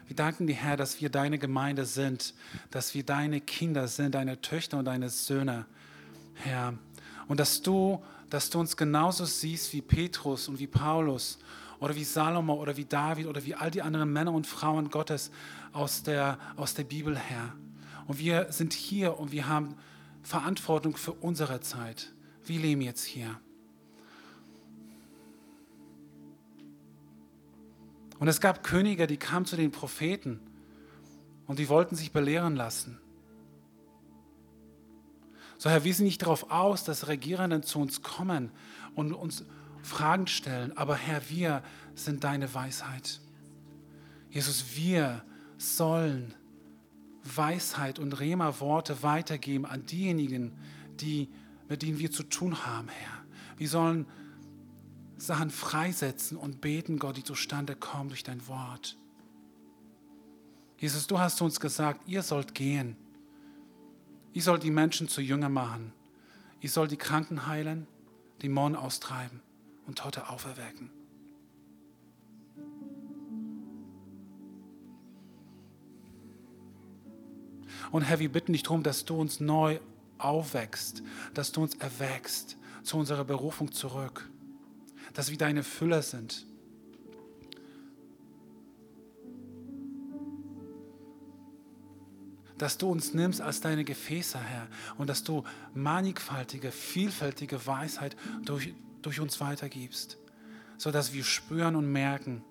Wir 0.07 0.17
danken 0.17 0.47
dir, 0.47 0.57
Herr, 0.57 0.77
dass 0.77 1.01
wir 1.01 1.11
deine 1.11 1.39
Gemeinde 1.39 1.85
sind, 1.85 2.35
dass 2.71 2.95
wir 2.95 3.05
deine 3.05 3.41
Kinder 3.41 3.89
sind, 3.89 4.15
deine 4.15 4.41
Töchter 4.41 4.79
und 4.79 4.87
deine 4.87 5.11
Söhne, 5.11 5.67
Herr. 6.35 6.75
Und 7.29 7.39
dass 7.39 7.63
du, 7.63 8.03
dass 8.31 8.51
du 8.51 8.59
uns 8.59 8.77
genauso 8.77 9.27
siehst 9.27 9.73
wie 9.75 9.83
Petrus 9.83 10.49
und 10.49 10.59
wie 10.59 10.67
Paulus 10.67 11.39
oder 11.79 11.95
wie 11.95 12.05
Salomo 12.05 12.55
oder 12.55 12.77
wie 12.77 12.87
David 12.87 13.27
oder 13.27 13.45
wie 13.45 13.55
all 13.55 13.71
die 13.71 13.83
anderen 13.83 14.13
Männer 14.13 14.33
und 14.33 14.47
Frauen 14.47 14.91
Gottes 14.91 15.31
aus 15.73 16.03
der, 16.03 16.39
aus 16.57 16.75
der 16.75 16.85
Bibel 16.85 17.19
her. 17.19 17.55
Und 18.07 18.19
wir 18.19 18.53
sind 18.53 18.73
hier 18.73 19.19
und 19.19 19.33
wir 19.33 19.49
haben 19.49 19.77
Verantwortung 20.23 20.97
für 20.97 21.13
unsere 21.13 21.61
Zeit. 21.61 22.13
Wir 22.45 22.59
leben 22.59 22.81
jetzt 22.81 23.05
hier. 23.05 23.41
Und 28.19 28.29
es 28.29 28.41
gab 28.41 28.65
Könige, 28.65 29.07
die 29.07 29.17
kamen 29.17 29.47
zu 29.47 29.57
den 29.57 29.71
Propheten 29.71 30.41
und 31.47 31.59
die 31.59 31.69
wollten 31.69 31.95
sich 31.95 32.13
belehren 32.13 32.57
lassen. 32.57 32.99
So, 35.57 35.71
Herr, 35.71 35.85
wir 35.85 35.95
sind 35.95 36.07
nicht 36.07 36.23
darauf 36.23 36.51
aus, 36.51 36.85
dass 36.85 37.09
Regierenden 37.09 37.63
zu 37.63 37.81
uns 37.81 38.03
kommen 38.03 38.51
und 38.95 39.13
uns 39.13 39.45
Fragen 39.83 40.27
stellen, 40.27 40.77
aber 40.77 40.95
Herr, 40.95 41.29
wir 41.31 41.63
sind 41.95 42.25
deine 42.25 42.53
Weisheit. 42.55 43.21
Jesus, 44.31 44.77
wir 44.77 45.25
sollen 45.59 46.35
Weisheit 47.25 47.99
und 47.99 48.19
Rema-Worte 48.19 49.03
weitergeben 49.03 49.67
an 49.67 49.85
diejenigen, 49.85 50.57
die, 51.01 51.29
mit 51.69 51.83
denen 51.83 51.99
wir 51.99 52.11
zu 52.11 52.23
tun 52.23 52.65
haben, 52.65 52.89
Herr. 52.89 53.25
Wir 53.57 53.69
sollen 53.69 54.07
Sachen 55.19 55.51
freisetzen 55.51 56.37
und 56.37 56.61
beten, 56.61 56.99
Gott, 56.99 57.17
die 57.17 57.25
zustande 57.25 57.75
kommen 57.75 58.09
durch 58.09 58.23
dein 58.23 58.47
Wort. 58.47 58.97
Jesus, 60.79 61.09
du 61.09 61.19
hast 61.19 61.43
uns 61.43 61.59
gesagt, 61.59 62.09
ihr 62.09 62.23
sollt 62.23 62.55
gehen. 62.55 62.97
Ihr 64.33 64.43
sollt 64.43 64.63
die 64.63 64.71
Menschen 64.71 65.09
zu 65.09 65.21
Jünger 65.21 65.49
machen. 65.49 65.93
Ihr 66.61 66.71
sollt 66.71 66.93
die 66.93 66.97
Kranken 66.97 67.47
heilen, 67.47 67.89
Dämonen 68.43 68.77
austreiben 68.77 69.41
und 69.87 69.99
Tote 69.99 70.29
auferwecken. 70.29 70.91
Und 77.91 78.03
Herr, 78.03 78.19
wir 78.19 78.31
bitten 78.31 78.53
dich 78.53 78.63
darum, 78.63 78.83
dass 78.83 79.05
du 79.05 79.17
uns 79.17 79.41
neu 79.41 79.81
aufwächst, 80.19 81.03
dass 81.35 81.53
du 81.53 81.63
uns 81.63 81.75
erwächst 81.77 82.57
zu 82.83 82.97
unserer 82.97 83.25
Berufung 83.25 83.73
zurück, 83.73 84.29
dass 85.15 85.31
wir 85.31 85.39
deine 85.39 85.63
Füller 85.63 86.03
sind. 86.03 86.47
Dass 92.57 92.77
du 92.77 92.91
uns 92.91 93.15
nimmst 93.15 93.41
als 93.41 93.61
deine 93.61 93.85
Gefäße, 93.85 94.39
Herr, 94.39 94.67
und 94.97 95.09
dass 95.09 95.23
du 95.23 95.45
mannigfaltige, 95.75 96.73
vielfältige 96.73 97.65
Weisheit 97.67 98.17
durch, 98.45 98.75
durch 99.01 99.21
uns 99.21 99.41
weitergibst, 99.41 100.19
sodass 100.77 101.13
wir 101.13 101.23
spüren 101.23 101.77
und 101.77 101.91
merken, 101.91 102.43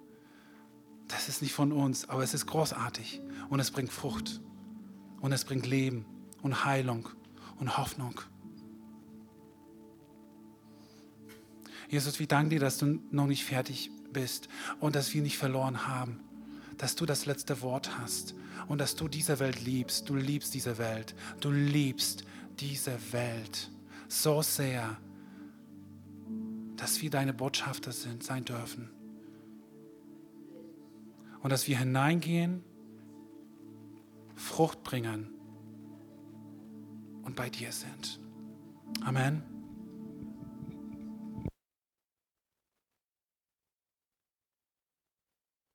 das 1.09 1.27
ist 1.27 1.41
nicht 1.41 1.53
von 1.53 1.71
uns, 1.71 2.07
aber 2.09 2.23
es 2.23 2.33
ist 2.33 2.45
großartig 2.45 3.21
und 3.49 3.59
es 3.59 3.71
bringt 3.71 3.91
Frucht. 3.91 4.41
Und 5.21 5.31
es 5.31 5.45
bringt 5.45 5.65
Leben 5.65 6.05
und 6.41 6.65
Heilung 6.65 7.09
und 7.59 7.77
Hoffnung. 7.77 8.21
Jesus, 11.89 12.19
wir 12.19 12.27
danken 12.27 12.49
dir, 12.49 12.59
dass 12.59 12.77
du 12.77 12.99
noch 13.11 13.27
nicht 13.27 13.45
fertig 13.45 13.91
bist 14.11 14.49
und 14.79 14.95
dass 14.95 15.13
wir 15.13 15.21
nicht 15.21 15.37
verloren 15.37 15.87
haben. 15.87 16.19
Dass 16.77 16.95
du 16.95 17.05
das 17.05 17.25
letzte 17.25 17.61
Wort 17.61 17.97
hast 17.97 18.35
und 18.67 18.79
dass 18.79 18.95
du 18.95 19.07
diese 19.07 19.39
Welt 19.39 19.63
liebst. 19.63 20.09
Du 20.09 20.15
liebst 20.15 20.53
diese 20.53 20.77
Welt. 20.77 21.15
Du 21.39 21.49
liebst 21.49 22.23
diese 22.59 22.97
Welt 23.11 23.71
so 24.07 24.41
sehr, 24.41 24.97
dass 26.75 27.01
wir 27.01 27.09
deine 27.09 27.33
Botschafter 27.33 27.91
sind, 27.91 28.23
sein 28.23 28.45
dürfen. 28.45 28.89
Und 31.41 31.51
dass 31.51 31.67
wir 31.67 31.79
hineingehen 31.79 32.63
Frucht 34.37 34.83
bringen 34.83 35.33
und 37.23 37.35
bei 37.35 37.49
dir 37.49 37.71
sind. 37.71 38.19
Amen. 39.03 39.56